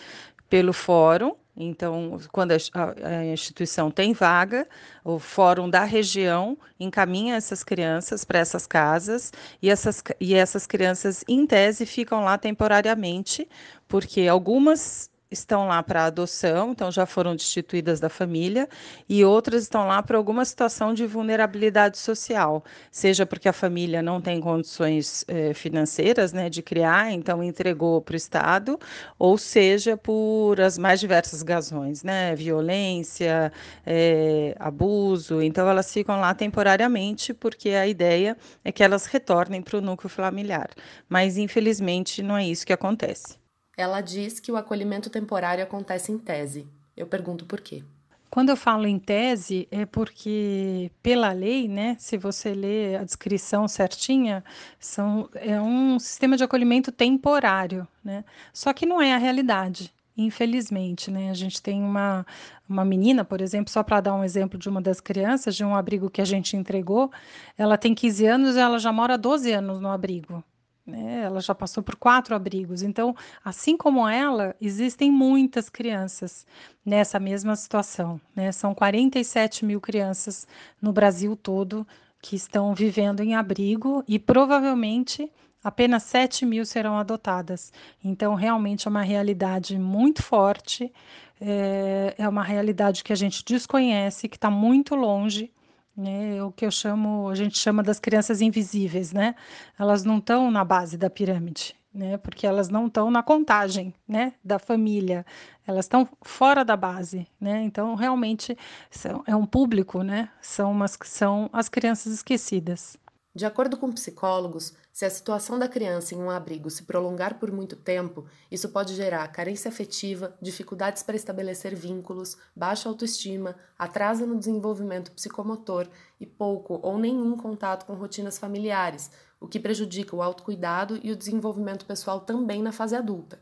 pelo 0.48 0.72
fórum, 0.72 1.34
então, 1.57 2.19
quando 2.33 2.52
a, 2.52 2.57
a, 3.04 3.26
instituição 3.26 3.90
tem 3.90 4.12
vaga, 4.12 4.66
o 5.04 5.19
fórum 5.19 5.69
da 5.69 5.85
região 5.85 6.57
encaminha 6.78 7.37
essas 7.37 7.64
crianças 7.64 8.25
para 8.25 8.38
essas 8.38 8.66
casas 8.66 9.33
e 9.61 9.69
essas, 9.69 10.02
e 10.21 10.35
essas 10.35 10.66
crianças, 10.66 11.25
em 11.28 11.47
tese, 11.47 11.85
ficam 11.85 12.25
lá 12.25 12.38
temporariamente, 12.38 13.49
porque 13.88 14.26
algumas 14.28 15.09
estão 15.30 15.68
lá 15.68 15.82
para 15.82 16.04
adoção, 16.06 16.72
então 16.72 16.90
já 16.90 17.06
foram 17.06 17.37
destituídas 17.37 18.00
da 18.00 18.08
família, 18.08 18.68
e 19.08 19.25
outras 19.25 19.62
estão 19.62 19.87
lá 19.87 20.02
por 20.02 20.16
alguma 20.16 20.44
situação 20.44 20.92
de 20.92 21.06
vulnerabilidade 21.06 21.99
social, 21.99 22.64
seja 22.90 23.25
porque 23.25 23.49
a 23.49 23.52
família 23.52 24.02
não 24.02 24.20
tem 24.20 24.40
condições 24.40 25.25
eh, 25.28 25.54
financeiras 25.54 26.32
né, 26.32 26.50
de 26.50 26.62
criar, 26.62 27.12
então 27.12 27.42
entregou 27.42 28.00
para 28.00 28.14
o 28.14 28.16
Estado, 28.16 28.78
ou 29.18 29.38
seja 29.38 29.96
por 29.96 30.60
as 30.60 30.76
mais 30.78 31.00
diversas 31.00 31.42
razões, 31.42 32.02
né, 32.02 32.34
violência, 32.34 33.52
eh, 33.87 34.54
abuso, 34.58 35.40
então 35.43 35.69
elas 35.69 35.93
ficam 35.93 36.21
lá 36.21 36.34
temporariamente, 36.34 37.32
porque 37.34 37.71
a 37.71 37.86
ideia 37.86 38.36
é 38.64 38.73
que 38.73 38.82
elas 38.82 39.06
retornem 39.06 39.62
para 39.62 39.78
o 39.78 39.80
núcleo 39.80 40.08
familiar, 40.10 40.71
mas 41.08 41.36
infelizmente 41.38 42.23
não 42.23 42.36
é 42.36 42.47
isso 42.47 42.66
que 42.66 42.73
acontece. 42.73 43.39
Ela 43.80 44.02
diz 44.02 44.38
que 44.38 44.52
o 44.52 44.58
acolhimento 44.58 45.08
temporário 45.08 45.64
acontece 45.64 46.12
em 46.12 46.19
tese. 46.19 46.66
Eu 46.95 47.06
pergunto 47.06 47.47
por 47.47 47.62
quê. 47.62 47.82
Quando 48.28 48.50
eu 48.50 48.56
falo 48.56 48.86
em 48.86 48.99
tese, 48.99 49.66
é 49.71 49.86
porque, 49.86 50.90
pela 51.02 51.32
lei, 51.32 51.66
né, 51.66 51.97
se 51.99 52.19
você 52.19 52.52
ler 52.52 53.00
a 53.00 53.04
descrição 53.04 53.66
certinha, 53.66 54.45
são, 54.78 55.30
é 55.34 55.58
um 55.58 55.99
sistema 55.99 56.36
de 56.36 56.45
acolhimento 56.45 56.93
temporário. 56.93 57.88
Né? 58.04 58.23
Só 58.52 58.71
que 58.75 58.84
não 58.84 59.00
é 59.00 59.14
a 59.14 59.16
realidade, 59.16 59.90
infelizmente. 60.14 61.10
Né? 61.10 61.30
A 61.30 61.34
gente 61.34 61.62
tem 61.62 61.82
uma, 61.82 62.26
uma 62.69 62.84
menina, 62.84 63.25
por 63.25 63.40
exemplo, 63.40 63.73
só 63.73 63.82
para 63.82 64.02
dar 64.02 64.14
um 64.14 64.23
exemplo 64.23 64.58
de 64.58 64.69
uma 64.69 64.82
das 64.82 65.00
crianças, 65.00 65.56
de 65.56 65.64
um 65.64 65.75
abrigo 65.75 66.10
que 66.10 66.21
a 66.21 66.26
gente 66.26 66.54
entregou, 66.54 67.10
ela 67.56 67.78
tem 67.78 67.95
15 67.95 68.26
anos 68.26 68.56
e 68.56 68.58
ela 68.60 68.78
já 68.78 68.93
mora 68.93 69.16
12 69.16 69.50
anos 69.50 69.80
no 69.80 69.88
abrigo. 69.88 70.45
Né? 70.90 71.22
Ela 71.24 71.40
já 71.40 71.54
passou 71.54 71.82
por 71.82 71.96
quatro 71.96 72.34
abrigos. 72.34 72.82
Então, 72.82 73.14
assim 73.44 73.76
como 73.76 74.06
ela, 74.08 74.54
existem 74.60 75.10
muitas 75.10 75.68
crianças 75.68 76.46
nessa 76.84 77.18
mesma 77.18 77.56
situação. 77.56 78.20
Né? 78.34 78.52
São 78.52 78.74
47 78.74 79.64
mil 79.64 79.80
crianças 79.80 80.46
no 80.82 80.92
Brasil 80.92 81.36
todo 81.36 81.86
que 82.20 82.36
estão 82.36 82.74
vivendo 82.74 83.20
em 83.20 83.34
abrigo 83.34 84.04
e 84.06 84.18
provavelmente 84.18 85.30
apenas 85.62 86.02
7 86.04 86.44
mil 86.44 86.66
serão 86.66 86.98
adotadas. 86.98 87.72
Então, 88.02 88.34
realmente 88.34 88.86
é 88.86 88.90
uma 88.90 89.02
realidade 89.02 89.78
muito 89.78 90.22
forte, 90.22 90.92
é, 91.40 92.14
é 92.18 92.28
uma 92.28 92.42
realidade 92.42 93.02
que 93.04 93.12
a 93.12 93.16
gente 93.16 93.44
desconhece, 93.44 94.28
que 94.28 94.36
está 94.36 94.50
muito 94.50 94.94
longe 94.94 95.50
né, 95.96 96.42
o 96.42 96.52
que 96.52 96.64
eu 96.64 96.70
chamo, 96.70 97.28
a 97.28 97.34
gente 97.34 97.58
chama 97.58 97.82
das 97.82 98.00
crianças 98.00 98.40
invisíveis, 98.40 99.12
né? 99.12 99.34
Elas 99.78 100.04
não 100.04 100.18
estão 100.18 100.50
na 100.50 100.64
base 100.64 100.96
da 100.96 101.10
pirâmide, 101.10 101.76
né? 101.92 102.16
Porque 102.18 102.46
elas 102.46 102.68
não 102.68 102.86
estão 102.86 103.10
na 103.10 103.22
contagem, 103.22 103.94
né, 104.06 104.34
da 104.44 104.58
família. 104.58 105.26
Elas 105.66 105.84
estão 105.84 106.08
fora 106.22 106.64
da 106.64 106.76
base, 106.76 107.26
né? 107.40 107.62
Então, 107.62 107.94
realmente 107.94 108.56
são, 108.90 109.22
é 109.26 109.36
um 109.36 109.46
público, 109.46 110.02
né? 110.02 110.28
São 110.40 110.72
umas 110.72 110.96
são 111.04 111.50
as 111.52 111.68
crianças 111.68 112.12
esquecidas. 112.12 112.96
De 113.34 113.46
acordo 113.46 113.76
com 113.76 113.92
psicólogos, 113.92 114.74
se 115.00 115.06
a 115.06 115.08
situação 115.08 115.58
da 115.58 115.67
criança 115.67 116.15
em 116.15 116.19
um 116.19 116.28
abrigo 116.28 116.69
se 116.69 116.82
prolongar 116.82 117.39
por 117.39 117.50
muito 117.50 117.75
tempo, 117.75 118.26
isso 118.50 118.69
pode 118.69 118.95
gerar 118.95 119.26
carência 119.28 119.71
afetiva, 119.71 120.36
dificuldades 120.43 121.02
para 121.02 121.17
estabelecer 121.17 121.75
vínculos, 121.75 122.36
baixa 122.54 122.86
autoestima, 122.86 123.56
atraso 123.78 124.26
no 124.26 124.39
desenvolvimento 124.39 125.10
psicomotor 125.13 125.89
e 126.21 126.26
pouco 126.26 126.78
ou 126.82 126.99
nenhum 126.99 127.34
contato 127.34 127.86
com 127.86 127.95
rotinas 127.95 128.36
familiares, 128.36 129.10
o 129.41 129.49
que 129.49 129.58
prejudica 129.58 130.15
o 130.15 130.21
autocuidado 130.21 131.00
e 131.02 131.10
o 131.10 131.17
desenvolvimento 131.17 131.86
pessoal 131.86 132.21
também 132.21 132.63
na 132.63 132.71
fase 132.71 132.95
adulta. 132.95 133.41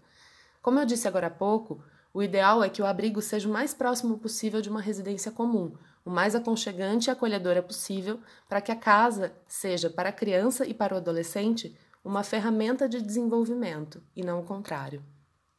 Como 0.62 0.78
eu 0.78 0.86
disse 0.86 1.08
agora 1.08 1.26
há 1.26 1.30
pouco, 1.30 1.82
o 2.14 2.22
ideal 2.22 2.62
é 2.62 2.68
que 2.68 2.80
o 2.80 2.86
abrigo 2.86 3.20
seja 3.20 3.48
o 3.48 3.52
mais 3.52 3.74
próximo 3.74 4.16
possível 4.16 4.62
de 4.62 4.70
uma 4.70 4.80
residência 4.80 5.32
comum, 5.32 5.72
o 6.08 6.10
mais 6.10 6.34
aconchegante 6.34 7.08
e 7.08 7.10
acolhedora 7.10 7.62
possível, 7.62 8.18
para 8.48 8.62
que 8.62 8.72
a 8.72 8.76
casa 8.76 9.30
seja, 9.46 9.90
para 9.90 10.08
a 10.08 10.12
criança 10.12 10.64
e 10.64 10.72
para 10.72 10.94
o 10.94 10.96
adolescente, 10.96 11.76
uma 12.02 12.22
ferramenta 12.22 12.88
de 12.88 13.02
desenvolvimento, 13.02 14.02
e 14.16 14.24
não 14.24 14.40
o 14.40 14.42
contrário. 14.42 15.04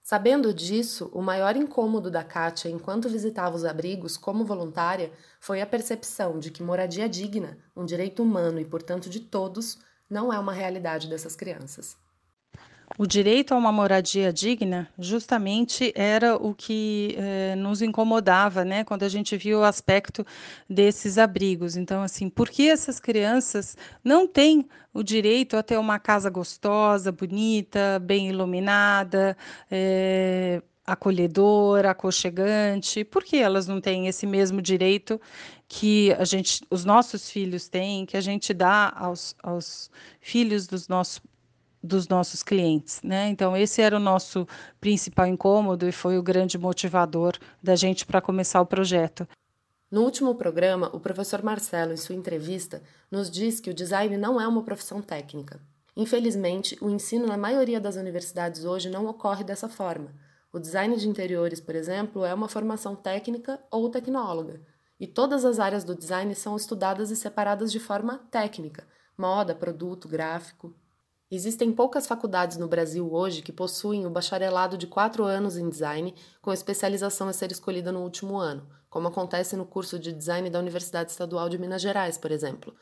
Sabendo 0.01 0.51
disso, 0.51 1.11
o 1.13 1.21
maior 1.21 1.55
incômodo 1.55 2.09
da 2.09 2.23
Kátia 2.23 2.67
enquanto 2.67 3.07
visitava 3.07 3.55
os 3.55 3.63
abrigos 3.63 4.17
como 4.17 4.43
voluntária 4.43 5.11
foi 5.39 5.61
a 5.61 5.67
percepção 5.67 6.39
de 6.39 6.49
que 6.49 6.63
moradia 6.63 7.07
digna, 7.07 7.59
um 7.75 7.85
direito 7.85 8.23
humano 8.23 8.59
e, 8.59 8.65
portanto, 8.65 9.07
de 9.07 9.19
todos, 9.19 9.77
não 10.09 10.33
é 10.33 10.39
uma 10.39 10.51
realidade 10.51 11.07
dessas 11.07 11.35
crianças. 11.35 11.95
O 12.97 13.05
direito 13.05 13.53
a 13.53 13.57
uma 13.57 13.71
moradia 13.71 14.33
digna, 14.33 14.89
justamente, 14.97 15.93
era 15.95 16.35
o 16.35 16.53
que 16.53 17.15
eh, 17.17 17.55
nos 17.55 17.81
incomodava, 17.81 18.65
né, 18.65 18.83
quando 18.83 19.03
a 19.03 19.09
gente 19.09 19.37
viu 19.37 19.59
o 19.59 19.63
aspecto 19.63 20.25
desses 20.69 21.17
abrigos. 21.17 21.77
Então, 21.77 22.01
assim, 22.01 22.29
por 22.29 22.49
que 22.49 22.67
essas 22.69 22.99
crianças 22.99 23.77
não 24.03 24.27
têm 24.27 24.67
o 24.93 25.01
direito 25.03 25.55
a 25.55 25.63
ter 25.63 25.77
uma 25.77 25.99
casa 25.99 26.29
gostosa, 26.29 27.11
bonita, 27.11 27.99
bem 27.99 28.27
iluminada, 28.29 29.37
eh, 29.71 30.61
acolhedora, 30.85 31.91
aconchegante? 31.91 33.03
Por 33.05 33.23
que 33.23 33.37
elas 33.37 33.67
não 33.67 33.79
têm 33.79 34.07
esse 34.07 34.25
mesmo 34.27 34.61
direito 34.61 35.21
que 35.69 36.11
a 36.13 36.25
gente, 36.25 36.65
os 36.69 36.83
nossos 36.83 37.29
filhos 37.29 37.69
têm, 37.69 38.05
que 38.05 38.17
a 38.17 38.21
gente 38.21 38.53
dá 38.53 38.91
aos, 38.95 39.35
aos 39.43 39.89
filhos 40.19 40.67
dos 40.67 40.87
nossos 40.87 41.21
dos 41.81 42.07
nossos 42.07 42.43
clientes, 42.43 43.01
né? 43.03 43.29
Então 43.29 43.55
esse 43.55 43.81
era 43.81 43.95
o 43.95 43.99
nosso 43.99 44.47
principal 44.79 45.27
incômodo 45.27 45.87
e 45.87 45.91
foi 45.91 46.17
o 46.17 46.23
grande 46.23 46.57
motivador 46.57 47.37
da 47.61 47.75
gente 47.75 48.05
para 48.05 48.21
começar 48.21 48.61
o 48.61 48.65
projeto. 48.65 49.27
No 49.89 50.03
último 50.03 50.35
programa, 50.35 50.89
o 50.93 50.99
professor 50.99 51.41
Marcelo, 51.41 51.93
em 51.93 51.97
sua 51.97 52.15
entrevista, 52.15 52.83
nos 53.09 53.29
diz 53.29 53.59
que 53.59 53.71
o 53.71 53.73
design 53.73 54.15
não 54.17 54.39
é 54.39 54.47
uma 54.47 54.61
profissão 54.61 55.01
técnica. 55.01 55.59
Infelizmente, 55.95 56.77
o 56.79 56.89
ensino 56.89 57.25
na 57.25 57.37
maioria 57.37 57.79
das 57.79 57.95
universidades 57.95 58.65
hoje 58.65 58.89
não 58.89 59.07
ocorre 59.07 59.43
dessa 59.43 59.67
forma. 59.67 60.13
O 60.53 60.59
design 60.59 60.95
de 60.95 61.09
interiores, 61.09 61.59
por 61.59 61.75
exemplo, 61.75 62.23
é 62.23 62.33
uma 62.33 62.47
formação 62.47 62.95
técnica 62.95 63.59
ou 63.71 63.89
tecnóloga, 63.89 64.61
e 64.99 65.07
todas 65.07 65.45
as 65.45 65.59
áreas 65.59 65.83
do 65.83 65.95
design 65.95 66.33
são 66.35 66.55
estudadas 66.55 67.09
e 67.09 67.15
separadas 67.15 67.71
de 67.71 67.79
forma 67.79 68.17
técnica: 68.29 68.85
moda, 69.17 69.55
produto, 69.55 70.07
gráfico. 70.07 70.73
Existem 71.31 71.71
poucas 71.71 72.07
faculdades 72.07 72.57
no 72.57 72.67
Brasil 72.67 73.13
hoje 73.13 73.43
que 73.43 73.51
possuem 73.51 74.03
o 74.03 74.09
bacharelado 74.09 74.75
de 74.75 74.87
quatro 74.87 75.23
anos 75.23 75.57
em 75.57 75.69
design, 75.69 76.15
com 76.41 76.51
especialização 76.51 77.27
a 77.27 77.33
ser 77.33 77.51
escolhida 77.51 77.91
no 77.91 78.01
último 78.01 78.39
ano, 78.39 78.67
como 78.89 79.09
acontece 79.09 79.55
no 79.55 79.63
curso 79.63 79.99
de 79.99 80.11
design 80.11 80.49
da 80.49 80.57
Universidade 80.57 81.11
Estadual 81.11 81.47
de 81.47 81.59
Minas 81.59 81.83
Gerais, 81.83 82.17
por 82.17 82.31
exemplo. 82.31 82.75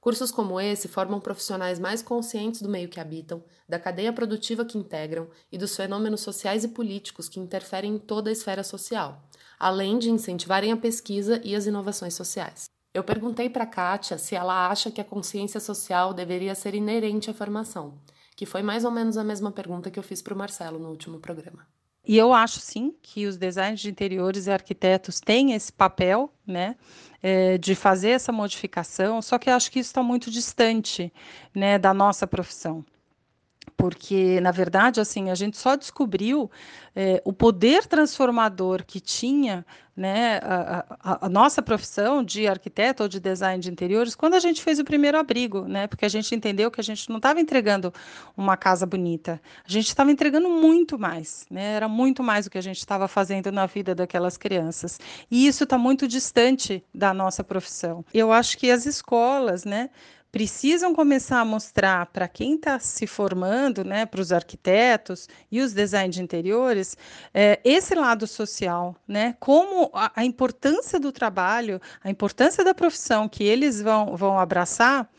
Cursos 0.00 0.30
como 0.30 0.58
esse 0.58 0.88
formam 0.88 1.20
profissionais 1.20 1.78
mais 1.78 2.02
conscientes 2.02 2.62
do 2.62 2.70
meio 2.70 2.88
que 2.88 2.98
habitam, 2.98 3.44
da 3.68 3.78
cadeia 3.78 4.14
produtiva 4.14 4.64
que 4.64 4.78
integram 4.78 5.28
e 5.52 5.58
dos 5.58 5.76
fenômenos 5.76 6.22
sociais 6.22 6.64
e 6.64 6.68
políticos 6.68 7.28
que 7.28 7.38
interferem 7.38 7.96
em 7.96 7.98
toda 7.98 8.30
a 8.30 8.32
esfera 8.32 8.64
social, 8.64 9.22
além 9.58 9.98
de 9.98 10.10
incentivarem 10.10 10.72
a 10.72 10.76
pesquisa 10.78 11.38
e 11.44 11.54
as 11.54 11.66
inovações 11.66 12.14
sociais. 12.14 12.79
Eu 12.92 13.04
perguntei 13.04 13.48
para 13.48 13.64
Kátia 13.64 14.18
se 14.18 14.34
ela 14.34 14.68
acha 14.68 14.90
que 14.90 15.00
a 15.00 15.04
consciência 15.04 15.60
social 15.60 16.12
deveria 16.12 16.56
ser 16.56 16.74
inerente 16.74 17.30
à 17.30 17.34
formação, 17.34 17.94
que 18.34 18.44
foi 18.44 18.62
mais 18.62 18.84
ou 18.84 18.90
menos 18.90 19.16
a 19.16 19.22
mesma 19.22 19.52
pergunta 19.52 19.90
que 19.90 19.98
eu 19.98 20.02
fiz 20.02 20.20
para 20.20 20.34
o 20.34 20.36
Marcelo 20.36 20.78
no 20.78 20.88
último 20.88 21.20
programa. 21.20 21.66
E 22.04 22.16
eu 22.16 22.32
acho 22.32 22.58
sim 22.58 22.96
que 23.00 23.26
os 23.26 23.36
designers 23.36 23.80
de 23.80 23.90
interiores 23.90 24.46
e 24.46 24.50
arquitetos 24.50 25.20
têm 25.20 25.52
esse 25.52 25.72
papel, 25.72 26.32
né, 26.44 26.74
é, 27.22 27.58
de 27.58 27.76
fazer 27.76 28.10
essa 28.10 28.32
modificação. 28.32 29.22
Só 29.22 29.38
que 29.38 29.48
eu 29.48 29.54
acho 29.54 29.70
que 29.70 29.78
isso 29.78 29.90
está 29.90 30.02
muito 30.02 30.30
distante, 30.30 31.12
né, 31.54 31.78
da 31.78 31.94
nossa 31.94 32.26
profissão 32.26 32.84
porque 33.76 34.40
na 34.40 34.50
verdade 34.50 35.00
assim 35.00 35.30
a 35.30 35.34
gente 35.34 35.56
só 35.56 35.76
descobriu 35.76 36.50
é, 36.94 37.22
o 37.24 37.32
poder 37.32 37.86
transformador 37.86 38.84
que 38.84 39.00
tinha 39.00 39.64
né, 39.96 40.38
a, 40.42 40.84
a, 41.00 41.26
a, 41.26 41.28
nossa 41.28 41.60
profissão 41.60 42.24
de 42.24 42.46
arquiteto 42.46 43.02
ou 43.02 43.08
de 43.08 43.20
design 43.20 43.62
de 43.62 43.70
interiores 43.70 44.14
quando 44.14 44.32
a 44.32 44.38
gente 44.38 44.62
fez 44.62 44.78
o 44.78 44.84
primeiro 44.84 45.18
abrigo, 45.18 45.66
né, 45.66 45.86
porque 45.86 46.06
a 46.06 46.08
gente 46.08 46.34
entendeu 46.34 46.70
que 46.70 46.80
a 46.80 46.84
gente 46.84 47.10
não 47.10 47.18
estava 47.18 47.38
entregando 47.38 47.92
uma 48.34 48.56
casa 48.56 48.86
bonita, 48.86 49.40
a 49.62 49.70
gente 49.70 49.88
estava 49.88 50.10
entregando 50.10 50.48
muito 50.48 50.98
mais, 50.98 51.44
né, 51.50 51.74
era 51.74 51.86
muito 51.86 52.22
mais 52.22 52.46
o 52.46 52.50
que 52.50 52.56
a 52.56 52.62
gente 52.62 52.78
estava 52.78 53.06
fazendo 53.08 53.52
na 53.52 53.66
vida 53.66 53.94
daquelas 53.94 54.38
crianças. 54.38 54.98
E 55.30 55.46
isso 55.46 55.64
está 55.64 55.76
muito 55.76 56.08
distante 56.08 56.82
da 56.94 57.12
nossa 57.12 57.44
profissão. 57.44 58.02
Eu 58.14 58.32
acho 58.32 58.56
que 58.56 58.70
as 58.70 58.86
escolas, 58.86 59.66
né, 59.66 59.90
precisam 60.32 60.94
começar 60.94 61.40
a 61.40 61.44
mostrar 61.44 62.06
para 62.06 62.28
quem 62.28 62.54
está 62.54 62.78
se 62.78 63.06
formando, 63.06 63.84
né, 63.84 64.06
para 64.06 64.20
os 64.20 64.32
arquitetos 64.32 65.28
e 65.50 65.60
os 65.60 65.72
designers 65.72 66.16
de 66.16 66.22
interiores, 66.22 66.96
é, 67.34 67.60
esse 67.64 67.94
lado 67.94 68.26
social, 68.26 68.96
né, 69.06 69.36
como 69.40 69.90
a, 69.92 70.12
a, 70.16 70.24
importância 70.24 71.00
do 71.00 71.10
trabalho, 71.10 71.80
a 72.02 72.10
importância 72.10 72.64
da 72.64 72.74
profissão 72.74 73.28
que 73.28 73.44
eles 73.44 73.80
vão, 73.82 74.16
vão 74.16 74.38
abraçar 74.38 75.10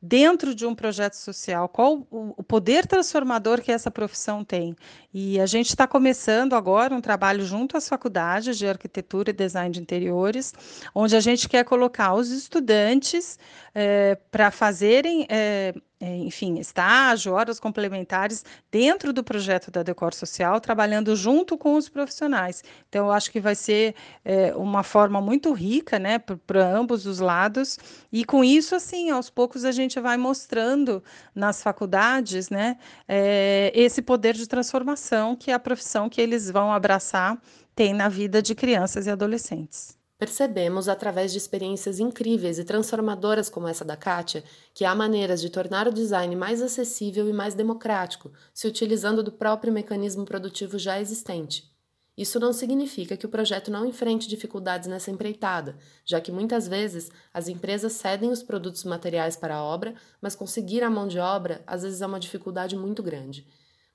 dentro 0.00 0.54
de 0.54 0.64
um 0.64 0.74
projeto 0.74 1.14
social, 1.14 1.68
qual 1.68 2.06
o, 2.10 2.42
poder 2.44 2.86
transformador 2.86 3.60
que 3.60 3.72
essa 3.72 3.90
profissão 3.90 4.44
tem. 4.44 4.76
E 5.12 5.40
a 5.40 5.46
gente 5.46 5.70
está 5.70 5.86
começando 5.86 6.54
agora 6.54 6.94
um 6.94 7.00
trabalho 7.00 7.44
junto 7.44 7.76
às 7.76 7.88
faculdades 7.88 8.56
de 8.56 8.66
arquitetura 8.66 9.30
e 9.30 9.32
design 9.32 9.70
de 9.72 9.80
interiores, 9.80 10.54
onde 10.94 11.16
a 11.16 11.20
gente 11.20 11.48
quer 11.48 11.64
colocar 11.64 12.14
os 12.14 12.30
estudantes 12.30 13.38
é, 13.74 14.16
para 14.30 14.50
fazerem 14.50 15.26
é, 15.28 15.74
enfim, 16.00 16.58
estágio, 16.58 17.32
horas 17.32 17.58
complementares 17.58 18.44
dentro 18.70 19.12
do 19.12 19.24
projeto 19.24 19.70
da 19.70 19.82
Decor 19.82 20.14
Social, 20.14 20.60
trabalhando 20.60 21.16
junto 21.16 21.58
com 21.58 21.74
os 21.74 21.88
profissionais. 21.88 22.62
Então, 22.88 23.06
eu 23.06 23.12
acho 23.12 23.30
que 23.32 23.40
vai 23.40 23.54
ser 23.54 23.94
é, 24.24 24.54
uma 24.54 24.82
forma 24.82 25.20
muito 25.20 25.52
rica, 25.52 25.98
né, 25.98 26.18
para 26.18 26.64
ambos 26.64 27.04
os 27.04 27.18
lados. 27.18 27.78
E 28.12 28.24
com 28.24 28.44
isso, 28.44 28.76
assim, 28.76 29.10
aos 29.10 29.28
poucos 29.28 29.64
a 29.64 29.72
gente 29.72 29.98
vai 29.98 30.16
mostrando 30.16 31.02
nas 31.34 31.62
faculdades, 31.62 32.48
né, 32.48 32.78
é, 33.08 33.72
esse 33.74 34.00
poder 34.00 34.34
de 34.34 34.46
transformação 34.46 35.34
que 35.34 35.50
a 35.50 35.58
profissão 35.58 36.08
que 36.08 36.20
eles 36.20 36.50
vão 36.50 36.72
abraçar 36.72 37.36
tem 37.74 37.92
na 37.92 38.08
vida 38.08 38.40
de 38.40 38.54
crianças 38.54 39.06
e 39.06 39.10
adolescentes. 39.10 39.97
Percebemos, 40.18 40.88
através 40.88 41.30
de 41.30 41.38
experiências 41.38 42.00
incríveis 42.00 42.58
e 42.58 42.64
transformadoras 42.64 43.48
como 43.48 43.68
essa 43.68 43.84
da 43.84 43.96
Kátia, 43.96 44.42
que 44.74 44.84
há 44.84 44.92
maneiras 44.92 45.40
de 45.40 45.48
tornar 45.48 45.86
o 45.86 45.92
design 45.92 46.34
mais 46.34 46.60
acessível 46.60 47.28
e 47.28 47.32
mais 47.32 47.54
democrático, 47.54 48.32
se 48.52 48.66
utilizando 48.66 49.22
do 49.22 49.30
próprio 49.30 49.72
mecanismo 49.72 50.24
produtivo 50.24 50.76
já 50.76 51.00
existente. 51.00 51.72
Isso 52.16 52.40
não 52.40 52.52
significa 52.52 53.16
que 53.16 53.26
o 53.26 53.28
projeto 53.28 53.70
não 53.70 53.86
enfrente 53.86 54.26
dificuldades 54.26 54.88
nessa 54.88 55.08
empreitada, 55.08 55.76
já 56.04 56.20
que 56.20 56.32
muitas 56.32 56.66
vezes 56.66 57.12
as 57.32 57.46
empresas 57.46 57.92
cedem 57.92 58.32
os 58.32 58.42
produtos 58.42 58.82
materiais 58.82 59.36
para 59.36 59.54
a 59.54 59.62
obra, 59.62 59.94
mas 60.20 60.34
conseguir 60.34 60.82
a 60.82 60.90
mão 60.90 61.06
de 61.06 61.20
obra 61.20 61.62
às 61.64 61.82
vezes 61.82 62.02
é 62.02 62.06
uma 62.06 62.18
dificuldade 62.18 62.76
muito 62.76 63.04
grande. 63.04 63.46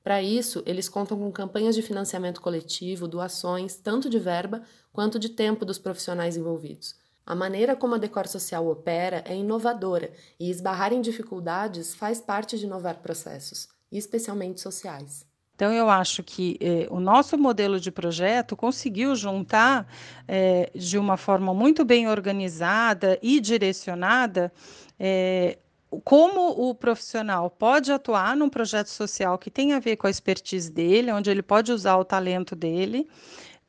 Para 0.04 0.22
isso, 0.22 0.62
eles 0.66 0.90
contam 0.90 1.18
com 1.18 1.32
campanhas 1.32 1.76
de 1.76 1.82
financiamento 1.82 2.42
coletivo, 2.42 3.08
doações, 3.08 3.78
tanto 3.78 4.10
de 4.10 4.20
verba 4.20 4.62
quanto 4.92 5.18
de 5.18 5.30
tempo 5.30 5.64
dos 5.64 5.80
profissionais 5.80 6.36
envolvidos. 6.36 6.96
A 7.26 7.34
maneira 7.34 7.74
como 7.74 7.96
a 7.96 7.98
Decor 7.98 8.28
Social 8.28 8.68
opera 8.68 9.24
é 9.26 9.34
inovadora 9.34 10.12
e 10.38 10.50
esbarrar 10.50 10.92
em 10.92 11.00
dificuldades 11.00 11.96
faz 11.96 12.20
parte 12.20 12.60
de 12.60 12.66
inovar 12.66 12.98
processos, 12.98 13.70
especialmente 13.90 14.60
sociais. 14.60 15.26
Então, 15.56 15.72
eu 15.72 15.88
acho 15.88 16.22
que 16.24 16.58
eh, 16.60 16.88
o 16.90 17.00
nosso 17.00 17.38
modelo 17.38 17.80
de 17.80 17.92
projeto 17.92 18.58
conseguiu 18.58 19.16
juntar 19.16 19.88
eh, 20.28 20.70
de 20.76 20.98
uma 20.98 21.16
forma 21.16 21.54
muito 21.54 21.86
bem 21.86 22.10
organizada 22.10 23.18
e 23.22 23.40
direcionada 23.40 24.52
eh, 25.00 25.60
como 26.02 26.70
o 26.70 26.74
profissional 26.76 27.50
pode 27.50 27.92
atuar 27.92 28.36
num 28.36 28.50
projeto 28.50 28.88
social 28.88 29.38
que 29.38 29.52
tem 29.52 29.74
a 29.74 29.80
ver 29.80 29.98
com 29.98 30.08
a 30.08 30.10
expertise 30.10 30.72
dele, 30.72 31.12
onde 31.12 31.30
ele 31.30 31.42
pode 31.42 31.72
usar 31.72 31.98
o 31.98 32.06
talento 32.06 32.56
dele, 32.56 33.08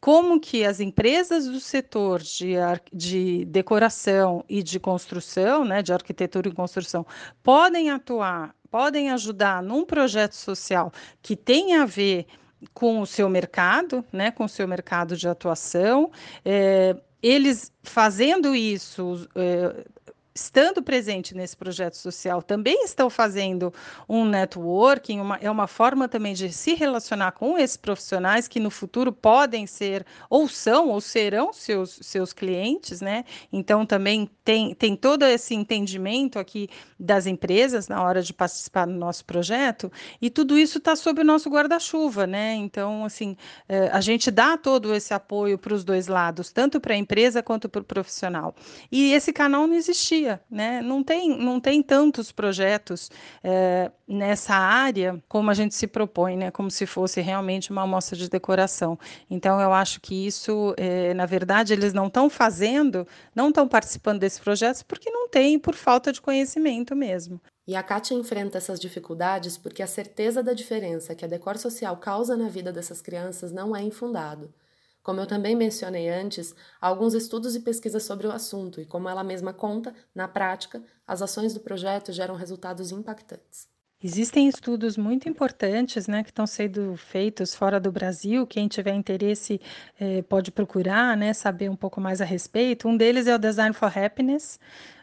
como 0.00 0.38
que 0.38 0.64
as 0.64 0.80
empresas 0.80 1.46
do 1.46 1.58
setor 1.58 2.20
de, 2.20 2.54
de 2.92 3.44
decoração 3.46 4.44
e 4.48 4.62
de 4.62 4.78
construção, 4.78 5.64
né, 5.64 5.82
de 5.82 5.92
arquitetura 5.94 6.48
e 6.48 6.52
construção, 6.52 7.06
podem 7.42 7.90
atuar, 7.90 8.54
podem 8.70 9.10
ajudar 9.10 9.62
num 9.62 9.84
projeto 9.84 10.34
social 10.34 10.92
que 11.22 11.34
tem 11.34 11.76
a 11.76 11.87
ver 11.87 12.26
com 12.74 13.00
o 13.00 13.06
seu 13.06 13.28
mercado, 13.28 14.04
né, 14.12 14.30
com 14.30 14.44
o 14.44 14.48
seu 14.48 14.68
mercado 14.68 15.16
de 15.16 15.26
atuação. 15.26 16.10
É, 16.44 16.94
eles 17.22 17.72
fazendo 17.82 18.54
isso, 18.54 19.26
é, 19.34 19.87
estando 20.35 20.83
presente 20.83 21.33
nesse 21.33 21.57
projeto 21.57 21.94
social, 21.94 22.42
também 22.42 22.85
estão 22.85 23.09
fazendo 23.09 23.73
um 24.09 24.25
networking, 24.25 25.20
uma, 25.20 25.37
é 25.37 25.49
uma 25.49 25.68
forma 25.68 26.09
também 26.09 26.35
de 26.35 26.53
se 26.53 26.75
relacionar 26.75 27.33
com 27.33 27.57
esses 27.57 27.77
profissionais 27.77 28.49
que 28.49 28.59
no 28.59 28.68
futuro 28.68 29.12
podem 29.12 29.64
ser, 29.64 30.05
ou 30.29 30.49
são, 30.49 30.88
ou 30.88 31.01
serão 31.01 31.53
seus, 31.53 32.01
seus 32.03 32.33
clientes, 32.33 33.01
né? 33.01 33.25
Então 33.53 33.87
também 33.87 34.29
tem, 34.44 34.75
tem 34.75 34.97
todo 34.97 35.25
esse 35.25 35.55
entendimento 35.55 36.37
aqui 36.37 36.68
das 36.99 37.27
empresas 37.27 37.87
na 37.87 38.03
hora 38.03 38.20
de 38.20 38.35
participar 38.35 38.87
do 38.87 38.92
nosso 38.92 39.25
projeto, 39.25 39.90
e 40.20 40.29
tudo 40.31 40.59
isso 40.59 40.79
está 40.79 40.97
sob 40.97 41.20
o 41.20 41.25
nosso 41.25 41.49
guarda-chuva, 41.49 42.27
né? 42.27 42.55
Então, 42.55 43.05
assim, 43.05 43.37
é, 43.68 43.87
a 43.88 44.01
gente 44.01 44.33
dá 44.33 44.57
todo 44.57 44.92
esse 44.92 45.14
apoio 45.14 45.57
para 45.57 45.75
os 45.75 45.85
dois 45.85 46.09
lados, 46.09 46.51
tanto 46.51 46.81
para 46.81 46.94
a 46.94 46.97
empresa 46.97 47.40
quanto 47.40 47.68
para 47.68 47.83
o 47.83 47.85
profissional. 47.85 48.53
E 48.90 49.12
esse 49.12 49.33
canal 49.33 49.68
não 49.68 49.75
existia 49.77 50.23
dia, 50.24 50.40
né? 50.50 50.80
Não 50.80 51.02
tem, 51.02 51.37
não 51.38 51.60
tem 51.60 51.82
tantos 51.82 52.32
projetos 52.32 53.10
é, 53.42 53.90
nessa 54.08 54.54
área 54.54 55.22
como 55.28 55.50
a 55.50 55.54
gente 55.54 55.74
se 55.74 55.87
propõe, 55.87 56.37
né? 56.37 56.50
Como 56.50 56.70
se 56.70 56.87
fosse 56.87 57.20
realmente 57.20 57.70
uma 57.70 57.82
amostra 57.82 58.16
de 58.16 58.28
decoração. 58.28 58.98
Então, 59.30 59.60
eu 59.60 59.72
acho 59.72 60.00
que 60.00 60.26
isso, 60.26 60.74
é, 60.76 61.12
na 61.14 61.26
verdade, 61.26 61.72
eles 61.72 61.92
não 61.92 62.06
estão 62.06 62.30
fazendo, 62.30 63.06
não 63.34 63.48
estão 63.48 63.68
participando 63.68 64.20
desses 64.20 64.38
projetos 64.38 64.82
porque 64.82 65.10
não 65.10 65.28
tem, 65.28 65.58
por 65.58 65.74
falta 65.74 66.12
de 66.12 66.20
conhecimento 66.20 66.96
mesmo. 66.96 67.40
E 67.66 67.74
a 67.74 67.82
Kátia 67.82 68.14
enfrenta 68.14 68.58
essas 68.58 68.78
dificuldades 68.78 69.56
porque 69.56 69.82
a 69.82 69.87
certeza 69.87 70.42
da 70.42 70.52
diferença 70.52 71.14
que 71.14 71.24
a 71.24 71.28
decor 71.28 71.56
social 71.56 71.96
causa 71.96 72.37
na 72.37 72.48
vida 72.48 72.72
dessas 72.72 73.00
crianças 73.00 73.52
não 73.52 73.74
é 73.74 73.82
infundado. 73.82 74.52
Como 75.05 75.21
eu 75.21 75.27
também 75.27 75.55
mencionei 75.55 76.09
antes, 76.09 76.57
há 76.81 76.88
alguns 76.88 77.12
estudos 77.12 77.55
e 77.55 77.61
pesquisas 77.61 78.05
sobre 78.05 78.27
o 78.27 78.33
assunto, 78.33 78.81
e 78.81 78.87
como 78.87 79.07
ela 79.07 79.23
mesma 79.23 79.53
conta, 79.53 79.95
na 80.14 80.27
prática, 80.27 80.83
as 81.07 81.21
ações 81.21 81.53
do 81.53 81.61
projeto 81.61 82.11
geram 82.11 82.35
resultados 82.35 82.90
impactantes. 82.90 83.69
Existem 84.03 84.49
estudos 84.49 84.97
muito 84.97 85.29
importantes 85.29 86.09
né, 86.09 86.23
que 86.23 86.31
estão 86.31 86.47
sendo 86.47 86.97
feitos 86.97 87.55
fora 87.55 87.79
do 87.79 87.93
Brasil. 87.93 88.47
Quem 88.47 88.67
tiver 88.67 88.95
interesse 88.95 89.61
eh, 90.01 90.23
pode 90.23 90.51
procurar, 90.51 91.14
né, 91.19 91.35
saber 91.35 91.69
um 91.69 91.77
pouco 91.77 92.01
mais 92.01 92.23
a 92.23 92.25
respeito. 92.25 92.88
Um 92.88 92.97
deles 92.97 93.27
é 93.27 93.35
o 93.35 93.38
Design 93.38 93.75
for 93.75 93.93
Happiness, 93.97 94.59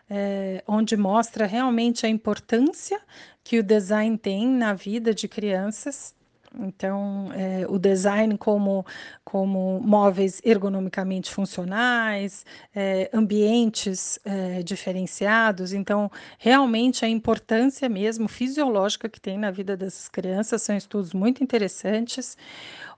eh, 0.10 0.64
onde 0.68 0.98
mostra 0.98 1.46
realmente 1.46 2.08
a 2.08 2.10
importância 2.10 3.00
que 3.44 3.60
o 3.60 3.64
design 3.64 4.18
tem 4.18 4.48
na 4.48 4.74
vida 4.74 5.14
de 5.14 5.28
crianças 5.28 6.16
então, 6.60 7.32
é, 7.34 7.66
o 7.68 7.80
design 7.80 8.38
como, 8.38 8.86
como 9.24 9.80
móveis 9.80 10.42
ergonomicamente 10.44 11.32
funcionais, 11.32 12.46
é, 12.76 13.10
ambientes 13.14 14.20
é, 14.26 14.62
diferenciados. 14.62 15.72
Então, 15.72 16.12
realmente 16.38 17.06
a 17.06 17.08
importância 17.08 17.88
mesmo 17.88 18.28
fisiológica 18.28 19.08
que 19.08 19.20
tem 19.20 19.38
na 19.38 19.50
vida 19.50 19.78
dessas 19.78 20.10
crianças 20.10 20.62
são 20.62 20.76
estudos 20.76 21.14
muito 21.14 21.44
interessantes. 21.44 22.38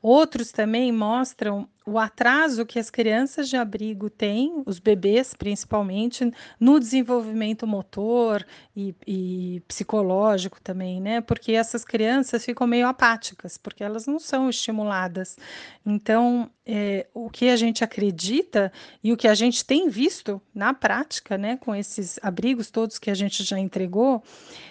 Outros 0.03 0.51
também 0.51 0.91
mostram 0.91 1.65
o 1.85 1.97
atraso 1.97 2.65
que 2.65 2.77
as 2.77 2.89
crianças 2.89 3.47
de 3.47 3.55
abrigo 3.55 4.09
têm, 4.09 4.61
os 4.65 4.77
bebês 4.77 5.33
principalmente, 5.33 6.29
no 6.59 6.77
desenvolvimento 6.77 7.65
motor 7.65 8.45
e, 8.75 8.93
e, 9.07 9.61
psicológico 9.65 10.61
também, 10.61 10.99
né? 10.99 11.21
Porque 11.21 11.53
essas 11.53 11.85
crianças 11.85 12.43
ficam 12.43 12.67
meio 12.67 12.85
apáticas, 12.85 13.57
porque 13.57 13.81
elas 13.81 14.05
não 14.05 14.19
são 14.19 14.49
estimuladas. 14.49 15.37
Então, 15.85 16.51
é, 16.65 17.07
o 17.13 17.29
que 17.29 17.49
a 17.49 17.55
gente 17.55 17.83
acredita 17.83 18.71
e 19.03 19.11
o 19.11 19.17
que 19.17 19.27
a 19.27 19.35
gente 19.35 19.65
tem 19.65 19.89
visto 19.89 20.41
na 20.53 20.73
prática, 20.73 21.37
né, 21.37 21.57
com 21.57 21.75
esses 21.75 22.17
abrigos 22.21 22.71
todos 22.71 22.97
que 22.97 23.11
a 23.11 23.13
gente 23.13 23.43
já 23.43 23.59
entregou, 23.59 24.23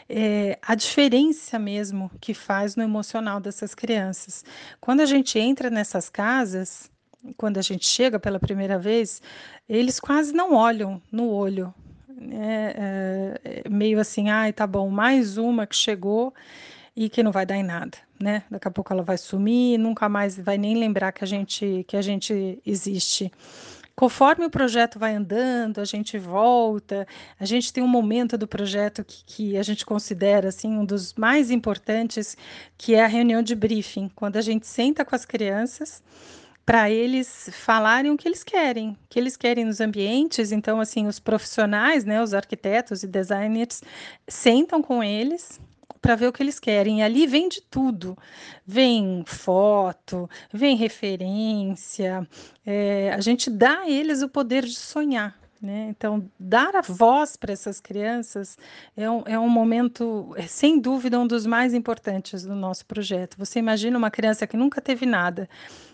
é 0.09 0.59
a 0.63 0.75
diferença 0.75 1.59
mesmo 1.59 2.11
que 2.21 2.33
faz 2.33 2.77
no 2.77 2.83
emocional 2.83 3.41
dessas 3.41 3.75
crianças. 3.75 4.45
Quando 4.81 5.01
a 5.01 5.07
gente 5.07 5.39
entra 5.39 5.69
nessas 5.69 6.09
casas, 6.09 6.91
quando 7.37 7.59
a 7.59 7.63
gente 7.63 7.87
chega 7.87 8.19
pela 8.19 8.41
primeira 8.41 8.79
vez, 8.79 9.21
eles 9.69 10.01
quase 10.01 10.33
não 10.33 10.55
olham 10.55 11.01
no 11.11 11.29
olho. 11.29 11.73
Né? 12.09 12.73
É, 12.77 13.63
é 13.67 13.69
meio 13.69 14.01
assim, 14.01 14.31
ai, 14.31 14.53
tá 14.53 14.67
bom, 14.67 14.89
mais 14.89 15.37
uma 15.37 15.67
que 15.67 15.77
chegou 15.77 16.33
e 16.97 17.09
que 17.09 17.23
não 17.23 17.33
vai 17.33 17.47
dar 17.47 17.57
em 17.57 17.63
nada, 17.63 17.97
né? 18.23 18.45
Daqui 18.51 18.69
a 18.69 18.71
pouco 18.71 18.93
ela 18.93 19.03
vai 19.03 19.19
sumir, 19.19 19.79
nunca 19.79 20.09
mais 20.09 20.39
vai 20.39 20.57
nem 20.57 20.77
lembrar 20.77 21.13
que 21.13 21.25
a 21.25 21.27
gente 21.27 21.85
que 21.89 21.97
a 21.97 22.03
gente 22.03 22.63
existe. 22.65 23.31
Conforme 23.95 24.47
o 24.47 24.51
projeto 24.51 24.99
vai 24.99 25.15
andando, 25.15 25.79
a 25.79 25.85
gente 25.85 26.19
volta, 26.19 27.07
a 27.39 27.45
gente 27.45 27.71
tem 27.73 27.85
um 27.85 27.89
momento 27.89 28.39
do 28.39 28.49
projeto 28.49 29.05
que, 29.05 29.25
que 29.25 29.57
a 29.59 29.63
gente 29.63 29.85
considera 29.85 30.49
assim 30.49 30.79
um 30.79 30.85
dos 30.85 31.13
mais 31.15 31.51
importantes, 31.51 32.37
que 32.79 32.95
é 32.95 33.05
a 33.05 33.07
reunião 33.07 33.43
de 33.43 33.55
briefing, 33.55 34.11
quando 34.15 34.39
a 34.39 34.41
gente 34.41 34.67
senta 34.67 35.05
com 35.05 35.15
as 35.15 35.27
crianças 35.27 36.03
para 36.65 36.89
eles 36.91 37.51
falarem 37.53 38.11
o 38.13 38.17
que 38.17 38.27
eles 38.27 38.45
querem, 38.45 38.91
o 38.91 38.97
que 39.11 39.19
eles 39.19 39.37
querem 39.37 39.65
nos 39.65 39.81
ambientes. 39.81 40.53
Então, 40.53 40.81
assim, 40.81 41.07
os 41.07 41.19
profissionais, 41.19 42.05
né, 42.05 42.23
os 42.23 42.33
arquitetos 42.33 43.03
e 43.03 43.07
designers 43.07 43.83
sentam 44.29 44.81
com 44.81 45.03
eles 45.03 45.61
para 46.03 46.17
ver 46.17 46.27
o 46.27 46.33
que 46.33 46.43
eles 46.43 46.59
querem. 46.59 46.99
E 46.99 47.03
ali 47.03 47.27
vem 47.27 47.49
de 47.49 47.63
tudo: 47.63 48.19
vem 48.67 49.25
foto, 49.27 50.29
vem 50.53 50.77
referência. 50.77 52.29
É, 52.67 53.13
a 53.15 53.21
gente 53.21 53.49
dá 53.49 53.81
a 53.81 53.89
eles 53.89 54.21
o 54.21 54.29
poder 54.29 54.65
de 54.65 54.75
sonhar. 54.75 55.41
Né? 55.63 55.87
Então, 55.91 56.29
dar 56.41 56.75
a 56.75 56.81
voz 56.81 57.37
para 57.37 57.53
essas 57.53 57.81
crianças 57.81 58.59
é 58.97 59.09
um, 59.09 59.23
é 59.25 59.39
um 59.39 59.49
momento, 59.49 60.35
é, 60.37 60.43
sem 60.43 60.81
dúvida, 60.81 61.21
um 61.21 61.27
dos 61.27 61.47
mais 61.47 61.73
importantes 61.73 62.43
do 62.43 62.57
nosso 62.57 62.85
projeto. 62.85 63.37
Você 63.39 63.61
imagina 63.61 63.97
uma 63.97 64.11
criança 64.11 64.45
que 64.45 64.57
nunca 64.57 64.81
teve 64.81 65.07
nada, 65.07 65.49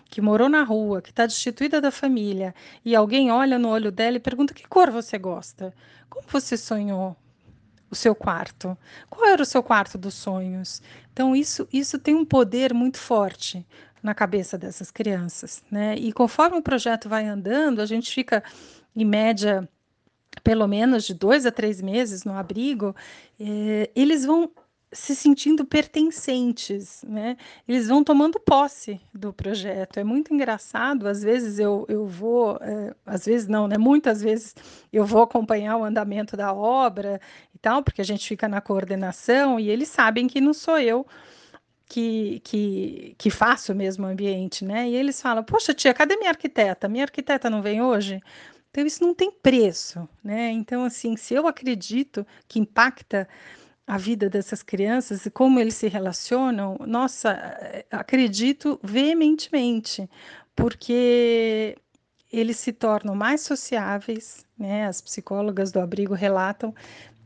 que 0.09 0.21
morou 0.21 0.49
na 0.49 0.63
rua, 0.63 1.03
que 1.03 1.11
está 1.11 1.27
destituída 1.27 1.79
da 1.79 1.91
família, 1.91 2.55
e 2.83 2.95
alguém 2.95 3.29
olha 3.31 3.59
no 3.59 3.69
olho 3.69 3.91
dela 3.91 4.17
e 4.17 4.19
pergunta: 4.19 4.55
que 4.55 4.67
cor 4.67 4.89
você 4.89 5.19
gosta? 5.19 5.71
Como 6.09 6.25
você 6.27 6.57
sonhou? 6.57 7.15
O 7.89 7.95
seu 7.95 8.13
quarto? 8.13 8.77
Qual 9.09 9.27
era 9.27 9.41
o 9.41 9.45
seu 9.45 9.63
quarto 9.63 9.97
dos 9.97 10.13
sonhos? 10.13 10.81
Então, 11.11 11.35
isso, 11.35 11.67
isso 11.71 11.97
tem 11.99 12.15
um 12.15 12.25
poder 12.25 12.73
muito 12.73 12.97
forte 12.97 13.65
na 14.01 14.13
cabeça 14.13 14.57
dessas 14.57 14.91
crianças. 14.91 15.63
Né? 15.69 15.95
E 15.95 16.11
conforme 16.13 16.57
o 16.57 16.61
projeto 16.61 17.09
vai 17.09 17.25
andando, 17.25 17.81
a 17.81 17.85
gente 17.85 18.11
fica, 18.11 18.43
em 18.95 19.05
média, 19.05 19.67
pelo 20.43 20.67
menos 20.67 21.03
de 21.03 21.13
dois 21.13 21.45
a 21.45 21.51
três 21.51 21.81
meses 21.81 22.23
no 22.23 22.33
abrigo, 22.33 22.95
eh, 23.39 23.89
eles 23.95 24.25
vão 24.25 24.51
se 24.91 25.15
sentindo 25.15 25.63
pertencentes, 25.65 27.03
né? 27.07 27.37
Eles 27.67 27.87
vão 27.87 28.03
tomando 28.03 28.39
posse 28.39 28.99
do 29.13 29.31
projeto. 29.31 29.97
É 29.97 30.03
muito 30.03 30.33
engraçado. 30.33 31.07
Às 31.07 31.21
vezes 31.21 31.59
eu, 31.59 31.85
eu 31.87 32.07
vou, 32.07 32.57
é, 32.61 32.93
às 33.05 33.25
vezes 33.25 33.47
não, 33.47 33.67
né? 33.67 33.77
Muitas 33.77 34.21
vezes 34.21 34.55
eu 34.91 35.05
vou 35.05 35.21
acompanhar 35.21 35.77
o 35.77 35.83
andamento 35.83 36.35
da 36.35 36.53
obra 36.53 37.21
e 37.53 37.59
tal, 37.59 37.83
porque 37.83 38.01
a 38.01 38.05
gente 38.05 38.27
fica 38.27 38.47
na 38.47 38.61
coordenação 38.61 39.59
e 39.59 39.69
eles 39.69 39.89
sabem 39.89 40.27
que 40.27 40.41
não 40.41 40.53
sou 40.53 40.79
eu 40.79 41.05
que, 41.89 42.39
que, 42.43 43.15
que 43.17 43.29
faço 43.29 43.73
mesmo 43.75 44.05
ambiente, 44.05 44.65
né? 44.65 44.89
E 44.89 44.95
eles 44.95 45.21
falam: 45.21 45.43
Poxa, 45.43 45.73
tia, 45.73 45.93
cadê 45.93 46.15
minha 46.17 46.29
arquiteta? 46.29 46.87
Minha 46.87 47.05
arquiteta 47.05 47.49
não 47.49 47.61
vem 47.61 47.81
hoje? 47.81 48.21
Então, 48.71 48.85
isso 48.85 49.03
não 49.03 49.15
tem 49.15 49.31
preço, 49.31 50.07
né? 50.23 50.51
Então, 50.51 50.83
assim, 50.83 51.17
se 51.17 51.33
eu 51.33 51.47
acredito 51.47 52.25
que 52.47 52.59
impacta 52.59 53.27
a 53.89 53.97
vida 53.97 54.29
dessas 54.29 54.61
crianças 54.61 55.25
e 55.25 55.31
como 55.31 55.59
eles 55.59 55.73
se 55.73 55.87
relacionam, 55.87 56.77
nossa, 56.85 57.57
acredito 57.89 58.79
veementemente, 58.83 60.07
porque 60.55 61.75
eles 62.31 62.57
se 62.57 62.71
tornam 62.71 63.15
mais 63.15 63.41
sociáveis, 63.41 64.45
né? 64.55 64.85
As 64.85 65.01
psicólogas 65.01 65.71
do 65.71 65.79
abrigo 65.79 66.13
relatam 66.13 66.71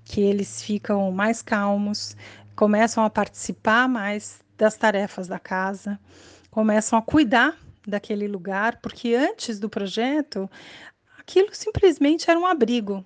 que 0.06 0.22
eles 0.22 0.62
ficam 0.62 1.12
mais 1.12 1.42
calmos, 1.42 2.16
começam 2.56 3.04
a 3.04 3.10
participar 3.10 3.90
mais 3.90 4.40
das 4.58 4.78
tarefas 4.78 5.28
da 5.28 5.40
casa, 5.40 6.00
começam 6.50 6.98
a 6.98 7.02
cuidar 7.02 7.58
daquele 7.86 8.26
lugar, 8.26 8.80
porque 8.82 9.14
antes 9.14 9.60
do 9.60 9.70
projeto, 9.70 10.50
aquilo 11.20 11.54
simplesmente 11.54 12.30
era 12.30 12.40
um 12.40 12.48
abrigo, 12.48 13.06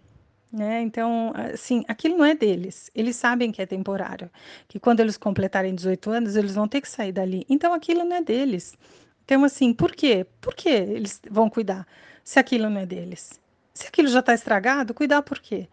né? 0.52 0.82
Então, 0.82 1.34
assim, 1.54 1.84
aquilo 1.88 2.18
não 2.18 2.26
é 2.26 2.36
deles. 2.36 2.90
Eles 2.96 3.16
sabem 3.16 3.52
que 3.52 3.62
é 3.62 3.66
temporário, 3.66 4.30
que 4.68 4.80
quando 4.80 5.00
eles 5.00 5.18
completarem 5.18 5.76
18 5.76 6.10
anos, 6.12 6.36
eles 6.36 6.56
vão 6.56 6.68
ter 6.68 6.82
que 6.82 6.90
sair 6.90 7.12
dali. 7.12 7.46
Então, 7.50 7.74
aquilo 7.74 8.04
não 8.04 8.16
é 8.16 8.22
deles. 8.22 8.78
Então, 9.26 9.44
assim, 9.44 9.74
por 9.74 9.92
quê? 9.92 10.26
Por 10.40 10.56
que 10.56 10.70
eles 10.70 11.22
vão 11.30 11.50
cuidar 11.50 11.86
se 12.24 12.40
aquilo 12.40 12.70
não 12.70 12.82
é 12.82 12.86
deles? 12.86 13.40
Se 13.74 13.88
aquilo 13.88 14.08
já 14.08 14.20
está 14.20 14.34
estragado, 14.34 14.94
cuidar 14.94 15.22
por 15.22 15.40
quê? 15.40 15.68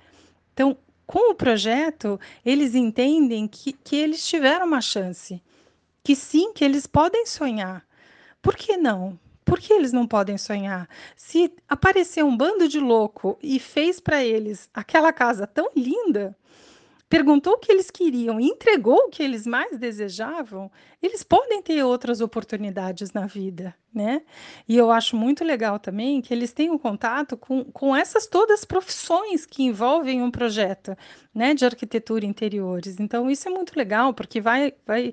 Então, 0.52 0.76
com 1.06 1.32
o 1.32 1.34
projeto, 1.34 2.18
eles 2.44 2.74
entendem 2.74 3.46
que, 3.46 3.72
que 3.72 3.96
eles 3.96 4.26
tiveram 4.26 4.66
uma 4.66 4.80
chance, 4.80 5.42
que 6.02 6.16
sim, 6.16 6.52
que 6.52 6.64
eles 6.64 6.86
podem 6.86 7.26
sonhar. 7.26 7.84
Por 8.42 8.56
que 8.56 8.76
não? 8.76 9.18
Por 9.44 9.60
que 9.60 9.72
eles 9.72 9.92
não 9.92 10.06
podem 10.06 10.38
sonhar? 10.38 10.88
Se 11.16 11.52
aparecer 11.68 12.24
um 12.24 12.36
bando 12.36 12.66
de 12.66 12.80
louco 12.80 13.38
e 13.42 13.58
fez 13.58 14.00
para 14.00 14.24
eles 14.24 14.68
aquela 14.72 15.12
casa 15.12 15.46
tão 15.46 15.70
linda, 15.76 16.36
perguntou 17.08 17.52
o 17.52 17.58
que 17.58 17.70
eles 17.70 17.90
queriam 17.90 18.40
e 18.40 18.46
entregou 18.46 18.96
o 18.96 19.08
que 19.08 19.22
eles 19.22 19.46
mais 19.46 19.78
desejavam, 19.78 20.70
eles 21.00 21.22
podem 21.22 21.62
ter 21.62 21.82
outras 21.84 22.20
oportunidades 22.20 23.12
na 23.12 23.26
vida, 23.26 23.72
né? 23.94 24.22
E 24.66 24.76
eu 24.76 24.90
acho 24.90 25.16
muito 25.16 25.44
legal 25.44 25.78
também 25.78 26.20
que 26.20 26.34
eles 26.34 26.52
tenham 26.52 26.76
contato 26.78 27.36
com, 27.36 27.64
com 27.66 27.94
essas 27.94 28.26
todas 28.26 28.60
as 28.60 28.64
profissões 28.64 29.46
que 29.46 29.62
envolvem 29.62 30.22
um 30.22 30.30
projeto, 30.30 30.96
né, 31.32 31.54
de 31.54 31.64
arquitetura 31.64 32.26
interiores. 32.26 32.98
Então, 32.98 33.30
isso 33.30 33.46
é 33.48 33.50
muito 33.52 33.76
legal, 33.76 34.12
porque 34.14 34.40
vai, 34.40 34.72
vai 34.86 35.12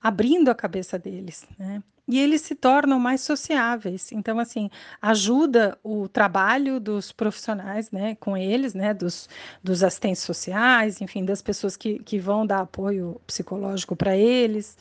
abrindo 0.00 0.48
a 0.50 0.54
cabeça 0.54 0.98
deles, 0.98 1.46
né? 1.58 1.82
E 2.06 2.18
eles 2.18 2.42
se 2.42 2.54
tornam 2.54 2.98
mais 2.98 3.20
sociáveis. 3.20 4.10
Então, 4.12 4.38
assim, 4.38 4.68
ajuda 5.00 5.78
o 5.82 6.08
trabalho 6.08 6.80
dos 6.80 7.12
profissionais, 7.12 7.90
né, 7.90 8.16
com 8.16 8.36
eles, 8.36 8.74
né, 8.74 8.92
dos, 8.92 9.28
dos 9.62 9.82
assistentes 9.82 10.22
sociais, 10.22 11.00
enfim, 11.00 11.24
das 11.24 11.40
pessoas 11.40 11.76
que, 11.76 11.98
que 12.00 12.18
vão 12.18 12.46
dar 12.46 12.60
apoio 12.60 13.20
psicológico 13.26 13.94
para 13.94 14.16
eles. 14.16 14.76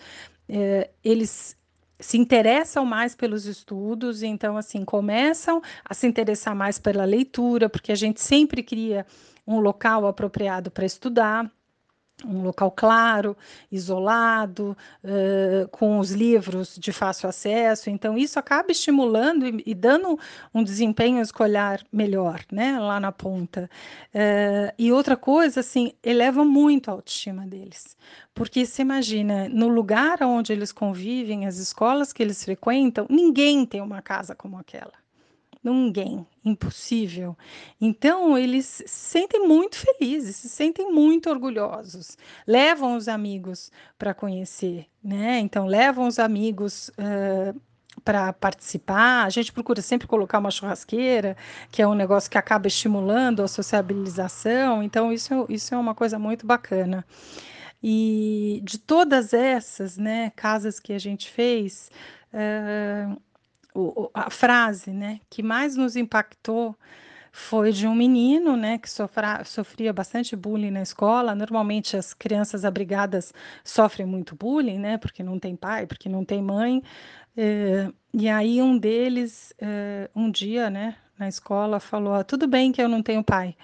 É, 0.49 0.89
eles 1.03 1.55
se 1.99 2.17
interessam 2.17 2.83
mais 2.83 3.15
pelos 3.15 3.45
estudos, 3.45 4.23
então, 4.23 4.57
assim, 4.57 4.83
começam 4.83 5.61
a 5.85 5.93
se 5.93 6.07
interessar 6.07 6.55
mais 6.55 6.79
pela 6.79 7.05
leitura, 7.05 7.69
porque 7.69 7.91
a 7.91 7.95
gente 7.95 8.19
sempre 8.19 8.63
cria 8.63 9.05
um 9.45 9.59
local 9.59 10.07
apropriado 10.07 10.71
para 10.71 10.85
estudar. 10.85 11.49
Um 12.25 12.43
local 12.43 12.71
claro, 12.71 13.35
isolado, 13.71 14.75
uh, 15.03 15.67
com 15.69 15.99
os 15.99 16.11
livros 16.11 16.77
de 16.77 16.91
fácil 16.91 17.29
acesso. 17.29 17.89
Então, 17.89 18.17
isso 18.17 18.39
acaba 18.39 18.71
estimulando 18.71 19.47
e, 19.47 19.63
e 19.65 19.73
dando 19.73 20.17
um 20.53 20.63
desempenho 20.63 21.21
escolar 21.21 21.81
melhor, 21.91 22.41
né, 22.51 22.79
lá 22.79 22.99
na 22.99 23.11
ponta. 23.11 23.69
Uh, 24.13 24.73
e 24.77 24.91
outra 24.91 25.17
coisa, 25.17 25.59
assim, 25.59 25.93
eleva 26.03 26.43
muito 26.43 26.89
a 26.89 26.93
autoestima 26.93 27.45
deles. 27.45 27.97
Porque 28.33 28.65
se 28.65 28.81
imagina, 28.81 29.49
no 29.49 29.67
lugar 29.67 30.23
onde 30.23 30.53
eles 30.53 30.71
convivem, 30.71 31.45
as 31.45 31.57
escolas 31.57 32.13
que 32.13 32.23
eles 32.23 32.43
frequentam, 32.43 33.05
ninguém 33.09 33.65
tem 33.65 33.81
uma 33.81 34.01
casa 34.01 34.35
como 34.35 34.57
aquela 34.57 35.00
ninguém, 35.63 36.25
impossível. 36.43 37.37
Então, 37.79 38.37
eles 38.37 38.65
se 38.65 38.87
sentem 38.87 39.47
muito 39.47 39.77
felizes, 39.77 40.35
se 40.37 40.49
sentem 40.49 40.91
muito 40.91 41.29
orgulhosos, 41.29 42.17
levam 42.47 42.95
os 42.95 43.07
amigos 43.07 43.71
para 43.97 44.13
conhecer, 44.13 44.87
né? 45.03 45.39
Então, 45.39 45.65
levam 45.65 46.07
os 46.07 46.19
amigos. 46.19 46.89
Uh, 46.89 47.59
para 48.05 48.31
participar, 48.33 49.25
a 49.25 49.29
gente 49.29 49.51
procura 49.51 49.81
sempre 49.81 50.07
colocar 50.07 50.39
uma 50.39 50.49
churrasqueira, 50.49 51.35
que 51.69 51.81
é 51.81 51.87
um 51.87 51.93
negócio 51.93 52.31
que 52.31 52.37
acaba 52.37 52.65
estimulando 52.67 53.43
a 53.43 53.47
sociabilização, 53.47 54.81
então 54.81 55.11
isso, 55.11 55.45
isso 55.49 55.75
é 55.75 55.77
uma 55.77 55.93
coisa 55.93 56.17
muito 56.17 56.47
bacana. 56.47 57.05
E 57.83 58.61
de 58.63 58.77
todas 58.79 59.33
essas 59.33 59.97
né, 59.97 60.31
casas 60.35 60.79
que 60.79 60.93
a 60.93 60.99
gente 60.99 61.29
fez, 61.29 61.91
uh, 62.33 63.21
o, 63.73 64.09
a 64.13 64.29
frase 64.29 64.91
né, 64.91 65.19
que 65.29 65.41
mais 65.43 65.75
nos 65.75 65.95
impactou 65.95 66.75
foi 67.31 67.71
de 67.71 67.87
um 67.87 67.95
menino 67.95 68.57
né, 68.57 68.77
que 68.77 68.89
sofra, 68.89 69.43
sofria 69.45 69.93
bastante 69.93 70.35
bullying 70.35 70.71
na 70.71 70.81
escola. 70.81 71.33
Normalmente 71.33 71.95
as 71.95 72.13
crianças 72.13 72.65
abrigadas 72.65 73.33
sofrem 73.63 74.05
muito 74.05 74.35
bullying, 74.35 74.79
né, 74.79 74.97
porque 74.97 75.23
não 75.23 75.39
tem 75.39 75.55
pai, 75.55 75.87
porque 75.87 76.09
não 76.09 76.25
tem 76.25 76.41
mãe. 76.41 76.83
É, 77.37 77.89
e 78.13 78.27
aí 78.29 78.61
um 78.61 78.77
deles, 78.77 79.53
é, 79.59 80.09
um 80.15 80.29
dia, 80.29 80.69
né, 80.69 80.97
na 81.17 81.27
escola, 81.29 81.79
falou: 81.79 82.13
ah, 82.15 82.23
tudo 82.23 82.47
bem 82.47 82.71
que 82.71 82.81
eu 82.81 82.89
não 82.89 83.01
tenho 83.01 83.23
pai, 83.23 83.55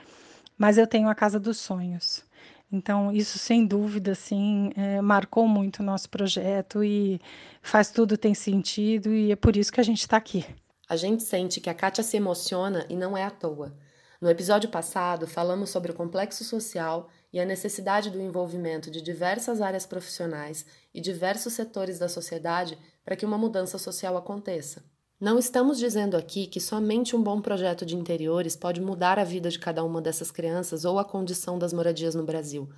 mas 0.57 0.77
eu 0.77 0.87
tenho 0.87 1.09
a 1.09 1.15
casa 1.15 1.39
dos 1.39 1.57
sonhos. 1.57 2.26
Então, 2.71 3.11
isso 3.11 3.39
sem 3.39 3.65
dúvida, 3.65 4.11
assim, 4.11 4.71
é, 4.75 4.99
marcou 5.01 5.47
muito 5.47 5.79
o 5.79 5.83
nosso 5.83 6.09
projeto 6.09 6.83
e 6.83 7.19
faz 7.61 7.89
tudo 7.91 8.17
tem 8.17 8.33
sentido 8.33 9.13
e 9.13 9.31
é 9.31 9.35
por 9.35 9.55
isso 9.55 9.71
que 9.71 9.79
a 9.79 9.83
gente 9.83 10.01
está 10.01 10.17
aqui. 10.17 10.45
A 10.89 10.95
gente 10.95 11.23
sente 11.23 11.61
que 11.61 11.69
a 11.69 11.73
Kátia 11.73 12.03
se 12.03 12.17
emociona 12.17 12.85
e 12.89 12.95
não 12.95 13.17
é 13.17 13.23
à 13.23 13.29
toa. 13.31 13.73
No 14.19 14.29
episódio 14.29 14.69
passado, 14.69 15.27
falamos 15.27 15.69
sobre 15.69 15.91
o 15.91 15.95
complexo 15.95 16.43
social 16.43 17.09
e 17.31 17.39
a 17.39 17.45
necessidade 17.45 18.09
do 18.09 18.19
envolvimento 18.19 18.89
de 18.89 19.01
diversas 19.01 19.61
áreas 19.61 19.85
profissionais 19.85 20.65
e 20.93 20.99
diversos 20.99 21.53
setores 21.53 21.99
da 21.99 22.09
sociedade 22.09 22.77
para 23.05 23.15
que 23.15 23.25
uma 23.25 23.37
mudança 23.37 23.77
social 23.77 24.17
aconteça. 24.17 24.83
Não 25.19 25.39
estamos 25.39 25.79
dizendo 25.79 26.15
aqui 26.15 26.45
que 26.45 26.61
somente 26.61 27.15
um 27.15 27.23
bom 27.23 27.41
projeto 27.41 27.83
de 27.83 27.95
interiores 27.95 28.55
pode 28.55 28.79
mudar 28.79 29.17
a 29.17 29.23
vida 29.23 29.49
de 29.49 29.57
cada 29.57 29.83
uma 29.83 29.99
dessas 29.99 30.29
crianças 30.29 30.85
ou 30.85 30.99
a 30.99 31.03
condição 31.03 31.57
das 31.57 31.73
moradias 31.73 32.13
no 32.13 32.23
Brasil, 32.23 32.69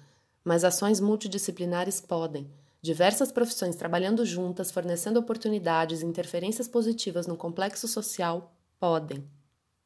mas 0.41 0.63
ações 0.63 1.01
multidisciplinares 1.01 1.99
podem. 1.99 2.49
Diversas 2.81 3.29
profissões 3.29 3.75
trabalhando 3.75 4.25
juntas, 4.25 4.71
fornecendo 4.71 5.19
oportunidades 5.19 6.01
e 6.01 6.05
interferências 6.05 6.65
positivas 6.65 7.27
no 7.27 7.35
complexo 7.35 7.89
social, 7.89 8.55
podem. 8.79 9.21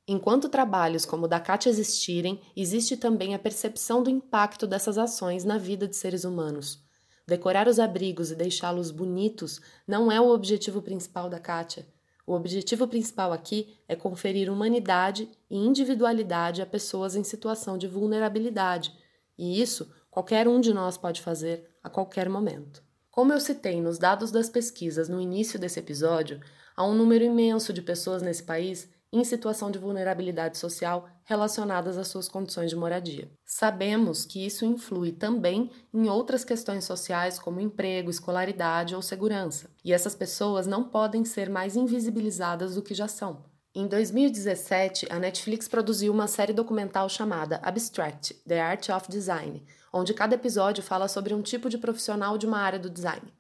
Enquanto 0.08 0.48
trabalhos 0.48 1.06
como 1.06 1.26
o 1.26 1.28
da 1.28 1.40
CAT 1.40 1.68
existirem, 1.68 2.40
existe 2.56 2.96
também 2.96 3.34
a 3.34 3.40
percepção 3.40 4.04
do 4.04 4.12
impacto 4.12 4.68
dessas 4.68 5.00
ações 5.00 5.44
na 5.44 5.58
vida 5.58 5.88
de 5.88 5.96
seres 5.96 6.24
humanos. 6.24 6.84
Decorar 7.26 7.68
os 7.68 7.80
abrigos 7.80 8.30
e 8.30 8.36
deixá-los 8.36 8.92
bonitos 8.92 9.60
não 9.88 10.12
é 10.12 10.22
o 10.22 10.30
objetivo 10.30 10.84
principal 10.84 11.32
da 11.32 11.40
Kátia. 11.40 11.92
O 12.26 12.34
objetivo 12.34 12.88
principal 12.88 13.34
aqui 13.34 13.78
é 13.88 13.96
conferir 13.96 14.50
humanidade 14.50 15.30
e 15.50 15.58
individualidade 15.58 16.62
a 16.62 16.66
pessoas 16.66 17.16
em 17.16 17.24
situação 17.24 17.78
de 17.78 17.88
vulnerabilidade, 17.88 18.94
e 19.38 19.62
isso 19.62 19.92
qualquer 20.10 20.48
um 20.48 20.62
de 20.62 20.74
nós 20.74 20.98
pode 20.98 21.22
fazer 21.22 21.70
a 21.84 21.90
qualquer 21.90 22.30
momento. 22.30 22.82
Como 23.12 23.34
eu 23.34 23.40
citei 23.40 23.82
nos 23.82 23.98
dados 23.98 24.32
das 24.32 24.50
pesquisas 24.50 25.10
no 25.10 25.20
início 25.20 25.60
desse 25.60 25.80
episódio, 25.80 26.40
há 26.76 26.86
um 26.86 26.94
número 26.94 27.26
imenso 27.26 27.74
de 27.74 27.82
pessoas 27.82 28.22
nesse 28.22 28.44
país 28.44 28.90
em 29.14 29.24
situação 29.24 29.70
de 29.70 29.78
vulnerabilidade 29.78 30.58
social 30.58 31.08
relacionadas 31.24 32.00
às 32.00 32.08
suas 32.08 32.28
condições 32.28 32.72
de 32.72 32.76
moradia. 32.76 33.32
Sabemos 33.46 34.26
que 34.26 34.44
isso 34.44 34.66
influi 34.66 35.12
também 35.12 35.70
em 35.94 36.10
outras 36.10 36.44
questões 36.44 36.84
sociais 36.84 37.38
como 37.38 37.62
emprego, 37.62 38.10
escolaridade 38.10 38.96
ou 38.96 39.02
segurança, 39.04 39.70
e 39.86 39.94
essas 39.94 40.16
pessoas 40.16 40.66
não 40.66 40.84
podem 40.84 41.24
ser 41.24 41.48
mais 41.48 41.76
invisibilizadas 41.76 42.74
do 42.74 42.82
que 42.82 42.96
já 42.96 43.08
são. 43.08 43.46
Em 43.76 43.88
2017, 43.88 45.08
a 45.10 45.20
Netflix 45.20 45.68
produziu 45.68 46.12
uma 46.12 46.28
série 46.28 46.54
documental 46.54 47.08
chamada 47.08 47.60
Abstract: 47.64 48.34
The 48.48 48.62
Art 48.62 48.90
of 48.90 49.10
Design, 49.10 49.64
onde 49.92 50.14
cada 50.14 50.36
episódio 50.36 50.84
fala 50.84 51.08
sobre 51.08 51.34
um 51.34 51.42
tipo 51.42 51.70
de 51.70 51.78
profissional 51.78 52.38
de 52.38 52.48
uma 52.48 52.60
área 52.60 52.80
do 52.80 52.90
design. 52.90 53.34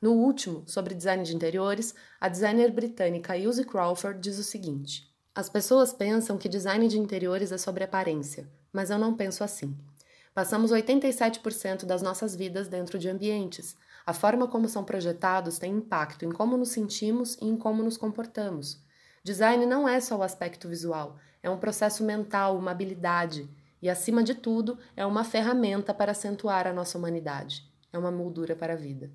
No 0.00 0.14
último, 0.14 0.64
sobre 0.66 0.96
design 0.96 1.22
de 1.22 1.34
interiores, 1.34 1.94
a 2.20 2.28
designer 2.28 2.72
britânica 2.72 3.36
Ilse 3.36 3.64
Crawford 3.64 4.20
diz 4.20 4.36
o 4.36 4.42
seguinte: 4.42 5.11
as 5.34 5.48
pessoas 5.48 5.94
pensam 5.94 6.36
que 6.36 6.46
design 6.46 6.86
de 6.86 6.98
interiores 6.98 7.52
é 7.52 7.56
sobre 7.56 7.82
aparência, 7.82 8.46
mas 8.70 8.90
eu 8.90 8.98
não 8.98 9.14
penso 9.14 9.42
assim. 9.42 9.74
Passamos 10.34 10.70
87% 10.70 11.86
das 11.86 12.02
nossas 12.02 12.36
vidas 12.36 12.68
dentro 12.68 12.98
de 12.98 13.08
ambientes. 13.08 13.74
A 14.04 14.12
forma 14.12 14.46
como 14.46 14.68
são 14.68 14.84
projetados 14.84 15.58
tem 15.58 15.72
impacto 15.72 16.26
em 16.26 16.30
como 16.30 16.58
nos 16.58 16.68
sentimos 16.68 17.38
e 17.40 17.46
em 17.46 17.56
como 17.56 17.82
nos 17.82 17.96
comportamos. 17.96 18.78
Design 19.24 19.64
não 19.64 19.88
é 19.88 20.00
só 20.00 20.18
o 20.18 20.22
aspecto 20.22 20.68
visual, 20.68 21.16
é 21.42 21.48
um 21.48 21.58
processo 21.58 22.04
mental, 22.04 22.58
uma 22.58 22.72
habilidade 22.72 23.48
e, 23.80 23.88
acima 23.88 24.22
de 24.22 24.34
tudo, 24.34 24.78
é 24.94 25.06
uma 25.06 25.24
ferramenta 25.24 25.94
para 25.94 26.12
acentuar 26.12 26.66
a 26.66 26.74
nossa 26.74 26.98
humanidade. 26.98 27.64
É 27.90 27.98
uma 27.98 28.10
moldura 28.10 28.54
para 28.54 28.74
a 28.74 28.76
vida. 28.76 29.10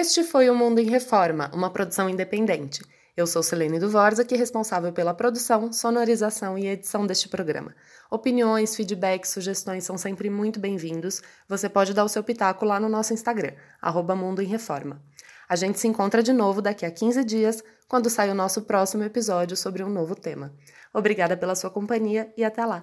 Este 0.00 0.24
foi 0.24 0.48
o 0.48 0.54
Mundo 0.54 0.78
em 0.78 0.88
Reforma, 0.88 1.50
uma 1.52 1.68
produção 1.68 2.08
independente. 2.08 2.82
Eu 3.14 3.26
sou 3.26 3.42
Selene 3.42 3.76
é 3.76 4.34
responsável 4.34 4.94
pela 4.94 5.12
produção, 5.12 5.70
sonorização 5.74 6.56
e 6.56 6.68
edição 6.68 7.06
deste 7.06 7.28
programa. 7.28 7.74
Opiniões, 8.10 8.74
feedbacks, 8.74 9.30
sugestões 9.30 9.84
são 9.84 9.98
sempre 9.98 10.30
muito 10.30 10.58
bem-vindos. 10.58 11.20
Você 11.46 11.68
pode 11.68 11.92
dar 11.92 12.02
o 12.02 12.08
seu 12.08 12.24
pitaco 12.24 12.64
lá 12.64 12.80
no 12.80 12.88
nosso 12.88 13.12
Instagram, 13.12 13.52
arroba 13.78 14.16
Mundo 14.16 14.40
em 14.40 14.46
Reforma. 14.46 15.02
A 15.46 15.54
gente 15.54 15.78
se 15.78 15.86
encontra 15.86 16.22
de 16.22 16.32
novo 16.32 16.62
daqui 16.62 16.86
a 16.86 16.90
15 16.90 17.22
dias, 17.22 17.62
quando 17.86 18.08
sai 18.08 18.30
o 18.30 18.34
nosso 18.34 18.62
próximo 18.62 19.04
episódio 19.04 19.54
sobre 19.54 19.84
um 19.84 19.90
novo 19.90 20.14
tema. 20.14 20.50
Obrigada 20.94 21.36
pela 21.36 21.54
sua 21.54 21.68
companhia 21.68 22.32
e 22.38 22.42
até 22.42 22.64
lá! 22.64 22.82